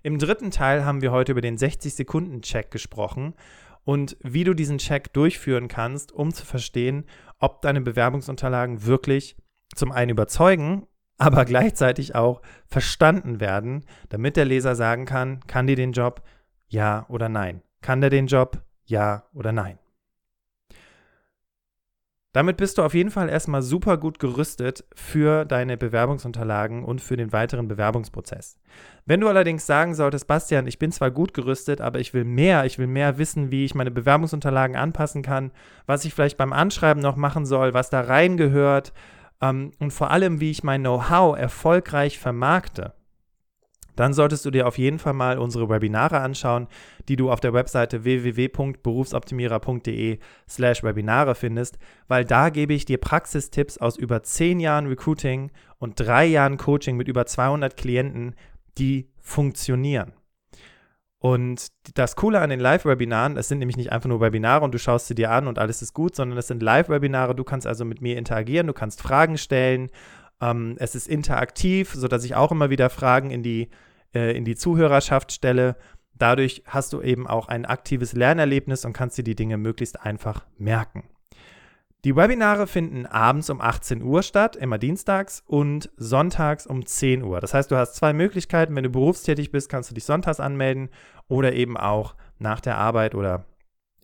Im 0.03 0.19
dritten 0.19 0.51
Teil 0.51 0.85
haben 0.85 1.01
wir 1.01 1.11
heute 1.11 1.33
über 1.33 1.41
den 1.41 1.57
60-Sekunden-Check 1.57 2.71
gesprochen 2.71 3.33
und 3.83 4.17
wie 4.21 4.43
du 4.43 4.53
diesen 4.53 4.77
Check 4.77 5.13
durchführen 5.13 5.67
kannst, 5.67 6.11
um 6.11 6.33
zu 6.33 6.45
verstehen, 6.45 7.05
ob 7.39 7.61
deine 7.61 7.81
Bewerbungsunterlagen 7.81 8.85
wirklich 8.85 9.37
zum 9.75 9.91
einen 9.91 10.11
überzeugen, 10.11 10.87
aber 11.17 11.45
gleichzeitig 11.45 12.15
auch 12.15 12.41
verstanden 12.67 13.39
werden, 13.39 13.85
damit 14.09 14.37
der 14.37 14.45
Leser 14.45 14.75
sagen 14.75 15.05
kann, 15.05 15.39
kann 15.47 15.67
die 15.67 15.75
den 15.75 15.91
Job, 15.91 16.21
ja 16.67 17.05
oder 17.09 17.29
nein. 17.29 17.61
Kann 17.87 18.01
der 18.01 18.09
den 18.09 18.27
Job, 18.27 18.61
ja 18.83 19.23
oder 19.33 19.53
nein. 19.53 19.79
Damit 22.33 22.57
bist 22.57 22.77
du 22.77 22.83
auf 22.83 22.93
jeden 22.93 23.11
Fall 23.11 23.29
erstmal 23.29 23.61
super 23.61 23.95
gut 23.95 24.19
gerüstet 24.19 24.83
für 24.93 25.45
deine 25.45 25.77
Bewerbungsunterlagen 25.77 26.83
und 26.83 26.99
für 26.99 27.15
den 27.15 27.31
weiteren 27.31 27.69
Bewerbungsprozess. 27.69 28.59
Wenn 29.05 29.21
du 29.21 29.29
allerdings 29.29 29.65
sagen 29.65 29.95
solltest, 29.95 30.27
Bastian, 30.27 30.67
ich 30.67 30.79
bin 30.79 30.91
zwar 30.91 31.11
gut 31.11 31.33
gerüstet, 31.33 31.79
aber 31.79 32.01
ich 32.01 32.13
will 32.13 32.25
mehr, 32.25 32.65
ich 32.65 32.77
will 32.77 32.87
mehr 32.87 33.17
wissen, 33.19 33.51
wie 33.51 33.63
ich 33.63 33.73
meine 33.73 33.89
Bewerbungsunterlagen 33.89 34.75
anpassen 34.75 35.21
kann, 35.21 35.53
was 35.85 36.03
ich 36.03 36.13
vielleicht 36.13 36.35
beim 36.35 36.51
Anschreiben 36.51 37.01
noch 37.01 37.15
machen 37.15 37.45
soll, 37.45 37.73
was 37.73 37.89
da 37.89 38.01
reingehört 38.01 38.91
ähm, 39.41 39.71
und 39.79 39.91
vor 39.91 40.11
allem, 40.11 40.41
wie 40.41 40.51
ich 40.51 40.61
mein 40.61 40.81
Know-how 40.81 41.37
erfolgreich 41.37 42.19
vermarkte, 42.19 42.96
dann 43.99 44.13
solltest 44.13 44.45
du 44.45 44.51
dir 44.51 44.67
auf 44.67 44.77
jeden 44.77 44.99
Fall 44.99 45.13
mal 45.13 45.37
unsere 45.37 45.69
Webinare 45.69 46.19
anschauen, 46.19 46.67
die 47.09 47.15
du 47.15 47.31
auf 47.31 47.39
der 47.39 47.53
Webseite 47.53 48.03
www.berufsoptimierer.de 48.03 50.19
slash 50.47 50.83
Webinare 50.83 51.35
findest, 51.35 51.77
weil 52.07 52.25
da 52.25 52.49
gebe 52.49 52.73
ich 52.73 52.85
dir 52.85 52.97
Praxistipps 52.97 53.77
aus 53.77 53.97
über 53.97 54.23
zehn 54.23 54.59
Jahren 54.59 54.87
Recruiting 54.87 55.51
und 55.79 55.99
drei 55.99 56.25
Jahren 56.25 56.57
Coaching 56.57 56.97
mit 56.97 57.07
über 57.07 57.25
200 57.25 57.77
Klienten, 57.77 58.35
die 58.77 59.09
funktionieren. 59.19 60.13
Und 61.19 61.67
das 61.95 62.15
Coole 62.15 62.41
an 62.41 62.51
den 62.51 62.59
Live-Webinaren, 62.59 63.37
es 63.37 63.47
sind 63.47 63.57
nämlich 63.57 63.77
nicht 63.77 63.91
einfach 63.91 64.07
nur 64.07 64.21
Webinare 64.21 64.63
und 64.63 64.73
du 64.73 64.79
schaust 64.79 65.07
sie 65.07 65.15
dir 65.15 65.31
an 65.31 65.47
und 65.47 65.57
alles 65.57 65.81
ist 65.81 65.93
gut, 65.93 66.15
sondern 66.15 66.37
es 66.37 66.47
sind 66.47 66.61
Live-Webinare. 66.61 67.33
Du 67.33 67.43
kannst 67.43 67.65
also 67.65 67.85
mit 67.85 68.01
mir 68.01 68.17
interagieren, 68.17 68.67
du 68.67 68.73
kannst 68.73 69.01
Fragen 69.01 69.37
stellen. 69.37 69.89
Ähm, 70.39 70.75
es 70.77 70.93
ist 70.93 71.07
interaktiv, 71.07 71.93
sodass 71.93 72.23
ich 72.23 72.35
auch 72.35 72.51
immer 72.51 72.69
wieder 72.69 72.91
Fragen 72.91 73.31
in 73.31 73.41
die 73.41 73.69
äh, 74.13 74.35
in 74.35 74.45
die 74.45 74.55
Zuhörerschaft 74.55 75.31
stelle. 75.31 75.75
Dadurch 76.13 76.63
hast 76.65 76.93
du 76.93 77.01
eben 77.01 77.27
auch 77.27 77.47
ein 77.47 77.65
aktives 77.65 78.13
Lernerlebnis 78.13 78.85
und 78.85 78.93
kannst 78.93 79.17
dir 79.17 79.23
die 79.23 79.35
Dinge 79.35 79.57
möglichst 79.57 80.01
einfach 80.01 80.45
merken. 80.57 81.03
Die 82.05 82.15
Webinare 82.15 82.67
finden 82.67 83.05
abends 83.05 83.49
um 83.49 83.59
18 83.59 84.01
Uhr 84.01 84.23
statt, 84.23 84.55
immer 84.55 84.77
dienstags 84.77 85.43
und 85.45 85.89
sonntags 85.97 86.65
um 86.67 86.85
10 86.85 87.23
Uhr. 87.23 87.41
Das 87.41 87.53
heißt, 87.53 87.69
du 87.71 87.75
hast 87.75 87.95
zwei 87.95 88.13
Möglichkeiten. 88.13 88.75
Wenn 88.75 88.83
du 88.83 88.89
berufstätig 88.89 89.51
bist, 89.51 89.69
kannst 89.69 89.89
du 89.89 89.95
dich 89.95 90.05
sonntags 90.05 90.39
anmelden 90.39 90.89
oder 91.27 91.53
eben 91.53 91.75
auch 91.75 92.15
nach 92.39 92.61
der 92.61 92.77
Arbeit 92.77 93.15
oder 93.15 93.45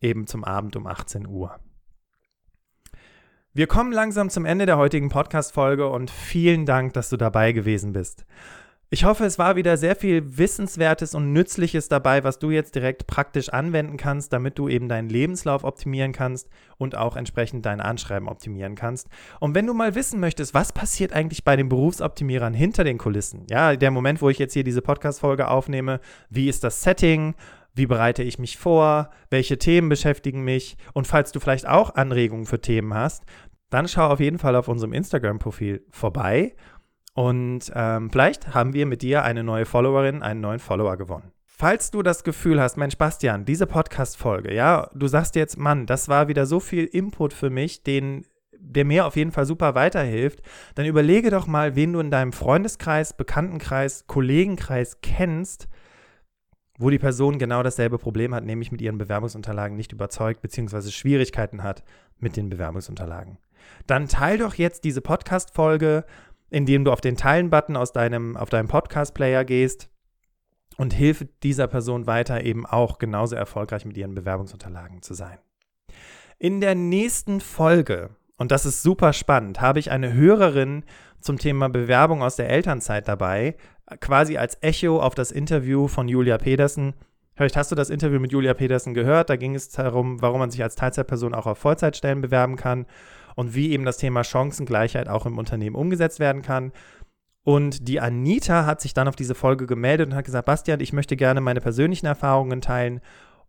eben 0.01 0.27
zum 0.27 0.43
Abend 0.43 0.75
um 0.75 0.87
18 0.87 1.27
Uhr. 1.27 1.59
Wir 3.53 3.67
kommen 3.67 3.91
langsam 3.91 4.31
zum 4.31 4.45
Ende 4.45 4.65
der 4.65 4.77
heutigen 4.77 5.09
Podcast-Folge 5.09 5.87
und 5.87 6.09
vielen 6.09 6.65
Dank, 6.65 6.93
dass 6.93 7.09
du 7.09 7.17
dabei 7.17 7.51
gewesen 7.51 7.93
bist. 7.93 8.25
Ich 8.93 9.05
hoffe, 9.05 9.25
es 9.25 9.39
war 9.39 9.55
wieder 9.55 9.75
sehr 9.75 9.95
viel 9.95 10.37
Wissenswertes 10.37 11.15
und 11.15 11.33
Nützliches 11.33 11.87
dabei, 11.87 12.23
was 12.23 12.37
du 12.37 12.51
jetzt 12.51 12.75
direkt 12.75 13.07
praktisch 13.07 13.49
anwenden 13.49 13.97
kannst, 13.97 14.31
damit 14.31 14.59
du 14.59 14.69
eben 14.69 14.87
deinen 14.87 15.09
Lebenslauf 15.09 15.63
optimieren 15.63 16.11
kannst 16.11 16.47
und 16.77 16.95
auch 16.95 17.15
entsprechend 17.15 17.65
dein 17.65 17.81
Anschreiben 17.81 18.27
optimieren 18.27 18.75
kannst. 18.75 19.07
Und 19.39 19.55
wenn 19.55 19.65
du 19.65 19.73
mal 19.73 19.95
wissen 19.95 20.19
möchtest, 20.19 20.53
was 20.53 20.71
passiert 20.73 21.11
eigentlich 21.11 21.43
bei 21.43 21.55
den 21.55 21.69
Berufsoptimierern 21.69 22.53
hinter 22.53 22.83
den 22.83 22.99
Kulissen? 22.99 23.47
Ja, 23.49 23.75
der 23.75 23.89
Moment, 23.89 24.21
wo 24.21 24.29
ich 24.29 24.37
jetzt 24.37 24.53
hier 24.53 24.63
diese 24.63 24.83
Podcast-Folge 24.83 25.47
aufnehme, 25.47 25.99
wie 26.29 26.47
ist 26.47 26.63
das 26.63 26.83
Setting? 26.83 27.33
Wie 27.73 27.87
bereite 27.87 28.21
ich 28.21 28.37
mich 28.37 28.59
vor? 28.59 29.09
Welche 29.31 29.57
Themen 29.57 29.89
beschäftigen 29.89 30.43
mich? 30.43 30.77
Und 30.93 31.07
falls 31.07 31.31
du 31.31 31.39
vielleicht 31.39 31.67
auch 31.67 31.95
Anregungen 31.95 32.45
für 32.45 32.61
Themen 32.61 32.93
hast, 32.93 33.23
dann 33.71 33.87
schau 33.87 34.07
auf 34.09 34.19
jeden 34.19 34.37
Fall 34.37 34.55
auf 34.55 34.67
unserem 34.67 34.93
Instagram-Profil 34.93 35.83
vorbei 35.89 36.53
und 37.13 37.71
ähm, 37.75 38.09
vielleicht 38.09 38.53
haben 38.53 38.73
wir 38.73 38.85
mit 38.85 39.01
dir 39.01 39.23
eine 39.23 39.43
neue 39.43 39.65
Followerin, 39.65 40.23
einen 40.23 40.41
neuen 40.41 40.59
Follower 40.59 40.97
gewonnen. 40.97 41.31
Falls 41.45 41.91
du 41.91 42.01
das 42.01 42.23
Gefühl 42.23 42.59
hast, 42.59 42.77
Mensch, 42.77 42.97
Bastian, 42.97 43.45
diese 43.45 43.67
Podcast-Folge, 43.67 44.53
ja, 44.53 44.89
du 44.95 45.07
sagst 45.07 45.35
jetzt, 45.35 45.57
Mann, 45.57 45.85
das 45.85 46.09
war 46.09 46.27
wieder 46.27 46.47
so 46.47 46.59
viel 46.59 46.85
Input 46.85 47.31
für 47.31 47.51
mich, 47.51 47.83
den, 47.83 48.25
der 48.57 48.85
mir 48.85 49.05
auf 49.05 49.15
jeden 49.15 49.31
Fall 49.31 49.45
super 49.45 49.75
weiterhilft, 49.75 50.41
dann 50.73 50.87
überlege 50.87 51.29
doch 51.29 51.45
mal, 51.45 51.75
wen 51.75 51.93
du 51.93 51.99
in 51.99 52.09
deinem 52.09 52.33
Freundeskreis, 52.33 53.15
Bekanntenkreis, 53.15 54.07
Kollegenkreis 54.07 54.99
kennst, 55.01 55.67
wo 56.79 56.89
die 56.89 56.99
Person 56.99 57.37
genau 57.37 57.61
dasselbe 57.61 57.99
Problem 57.99 58.33
hat, 58.33 58.43
nämlich 58.43 58.71
mit 58.71 58.81
ihren 58.81 58.97
Bewerbungsunterlagen 58.97 59.77
nicht 59.77 59.91
überzeugt, 59.91 60.41
beziehungsweise 60.41 60.91
Schwierigkeiten 60.91 61.61
hat 61.61 61.83
mit 62.17 62.35
den 62.35 62.49
Bewerbungsunterlagen. 62.49 63.37
Dann 63.85 64.07
teil 64.07 64.39
doch 64.39 64.55
jetzt 64.55 64.83
diese 64.83 65.01
Podcast-Folge 65.01 66.03
indem 66.53 66.85
du 66.85 66.91
auf 66.91 67.01
den 67.01 67.17
Teilen-Button 67.17 67.75
aus 67.75 67.93
deinem, 67.93 68.37
auf 68.37 68.49
deinem 68.49 68.67
Podcast-Player 68.67 69.43
gehst 69.43 69.89
und 70.77 70.93
hilf 70.93 71.25
dieser 71.41 71.65
Person 71.65 72.05
weiter, 72.05 72.43
eben 72.43 72.67
auch 72.67 72.99
genauso 72.99 73.35
erfolgreich 73.35 73.85
mit 73.85 73.97
ihren 73.97 74.13
Bewerbungsunterlagen 74.13 75.01
zu 75.01 75.15
sein. 75.15 75.39
In 76.37 76.61
der 76.61 76.75
nächsten 76.75 77.41
Folge, 77.41 78.11
und 78.37 78.51
das 78.51 78.67
ist 78.67 78.83
super 78.83 79.13
spannend, 79.13 79.61
habe 79.61 79.79
ich 79.79 79.89
eine 79.89 80.13
Hörerin 80.13 80.83
zum 81.21 81.39
Thema 81.39 81.69
Bewerbung 81.69 82.21
aus 82.21 82.35
der 82.35 82.49
Elternzeit 82.49 83.07
dabei, 83.07 83.55
quasi 83.99 84.37
als 84.37 84.59
Echo 84.61 85.01
auf 85.01 85.15
das 85.15 85.31
Interview 85.31 85.87
von 85.87 86.07
Julia 86.07 86.37
Pedersen. 86.37 86.93
Vielleicht 87.33 87.57
hast 87.57 87.71
du 87.71 87.75
das 87.75 87.89
Interview 87.89 88.19
mit 88.19 88.31
Julia 88.31 88.53
Pedersen 88.53 88.93
gehört. 88.93 89.31
Da 89.31 89.37
ging 89.37 89.55
es 89.55 89.69
darum, 89.69 90.21
warum 90.21 90.37
man 90.37 90.51
sich 90.51 90.61
als 90.61 90.75
Teilzeitperson 90.75 91.33
auch 91.33 91.47
auf 91.47 91.57
Vollzeitstellen 91.57 92.21
bewerben 92.21 92.57
kann 92.57 92.85
und 93.35 93.55
wie 93.55 93.71
eben 93.71 93.85
das 93.85 93.97
Thema 93.97 94.23
Chancengleichheit 94.23 95.07
auch 95.07 95.25
im 95.25 95.37
Unternehmen 95.37 95.75
umgesetzt 95.75 96.19
werden 96.19 96.41
kann. 96.41 96.71
Und 97.43 97.87
die 97.87 97.99
Anita 97.99 98.65
hat 98.65 98.81
sich 98.81 98.93
dann 98.93 99.07
auf 99.07 99.15
diese 99.15 99.35
Folge 99.35 99.67
gemeldet 99.67 100.09
und 100.09 100.15
hat 100.15 100.25
gesagt, 100.25 100.45
Bastian, 100.45 100.79
ich 100.79 100.93
möchte 100.93 101.17
gerne 101.17 101.41
meine 101.41 101.61
persönlichen 101.61 102.05
Erfahrungen 102.05 102.61
teilen 102.61 103.01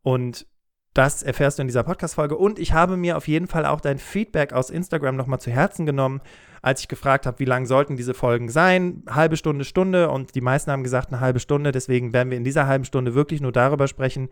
und 0.02 0.46
das 0.94 1.24
erfährst 1.24 1.58
du 1.58 1.62
in 1.62 1.66
dieser 1.66 1.82
Podcast-Folge. 1.82 2.36
Und 2.36 2.60
ich 2.60 2.72
habe 2.72 2.96
mir 2.96 3.16
auf 3.16 3.26
jeden 3.26 3.48
Fall 3.48 3.66
auch 3.66 3.80
dein 3.80 3.98
Feedback 3.98 4.52
aus 4.52 4.70
Instagram 4.70 5.16
nochmal 5.16 5.40
zu 5.40 5.50
Herzen 5.50 5.86
genommen, 5.86 6.20
als 6.62 6.80
ich 6.80 6.88
gefragt 6.88 7.26
habe, 7.26 7.40
wie 7.40 7.44
lang 7.44 7.66
sollten 7.66 7.96
diese 7.96 8.14
Folgen 8.14 8.48
sein. 8.48 9.02
Halbe 9.10 9.36
Stunde, 9.36 9.64
Stunde. 9.64 10.08
Und 10.08 10.36
die 10.36 10.40
meisten 10.40 10.70
haben 10.70 10.84
gesagt, 10.84 11.12
eine 11.12 11.20
halbe 11.20 11.40
Stunde. 11.40 11.72
Deswegen 11.72 12.12
werden 12.12 12.30
wir 12.30 12.38
in 12.38 12.44
dieser 12.44 12.68
halben 12.68 12.84
Stunde 12.84 13.14
wirklich 13.14 13.40
nur 13.40 13.50
darüber 13.50 13.88
sprechen, 13.88 14.28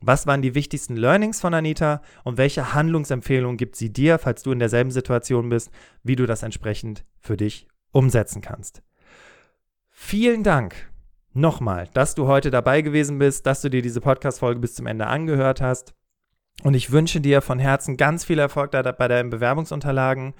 was 0.00 0.26
waren 0.26 0.42
die 0.42 0.54
wichtigsten 0.54 0.96
Learnings 0.96 1.40
von 1.40 1.54
Anita 1.54 2.02
und 2.24 2.38
welche 2.38 2.74
Handlungsempfehlungen 2.74 3.56
gibt 3.56 3.76
sie 3.76 3.92
dir, 3.92 4.18
falls 4.18 4.42
du 4.42 4.52
in 4.52 4.58
derselben 4.58 4.90
Situation 4.90 5.48
bist, 5.48 5.70
wie 6.02 6.16
du 6.16 6.26
das 6.26 6.42
entsprechend 6.42 7.04
für 7.20 7.36
dich 7.36 7.66
umsetzen 7.90 8.40
kannst? 8.40 8.82
Vielen 9.90 10.44
Dank 10.44 10.90
nochmal, 11.32 11.88
dass 11.94 12.14
du 12.14 12.26
heute 12.26 12.50
dabei 12.50 12.82
gewesen 12.82 13.18
bist, 13.18 13.46
dass 13.46 13.60
du 13.60 13.68
dir 13.68 13.82
diese 13.82 14.00
Podcast-Folge 14.00 14.60
bis 14.60 14.74
zum 14.74 14.86
Ende 14.86 15.06
angehört 15.06 15.60
hast. 15.60 15.94
Und 16.62 16.74
ich 16.74 16.90
wünsche 16.90 17.20
dir 17.20 17.42
von 17.42 17.58
Herzen 17.58 17.96
ganz 17.96 18.24
viel 18.24 18.38
Erfolg 18.38 18.70
bei 18.70 19.08
deinen 19.08 19.30
Bewerbungsunterlagen 19.30 20.34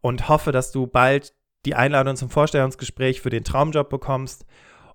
und 0.00 0.28
hoffe, 0.28 0.52
dass 0.52 0.72
du 0.72 0.86
bald 0.86 1.34
die 1.64 1.74
Einladung 1.74 2.16
zum 2.16 2.30
Vorstellungsgespräch 2.30 3.20
für 3.20 3.30
den 3.30 3.44
Traumjob 3.44 3.88
bekommst. 3.88 4.46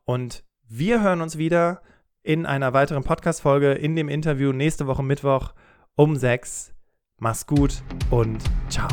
Und 0.06 0.44
wir 0.68 1.02
hören 1.02 1.22
uns 1.22 1.38
wieder 1.38 1.82
in 2.24 2.46
einer 2.46 2.74
weiteren 2.74 3.04
Podcast-Folge 3.04 3.74
in 3.74 3.96
dem 3.96 4.10
Interview 4.10 4.52
nächste 4.52 4.88
Woche 4.88 5.04
Mittwoch 5.04 5.54
um 5.96 6.16
6. 6.16 6.74
Mach's 7.20 7.46
gut 7.46 7.84
und 8.10 8.42
ciao. 8.70 8.90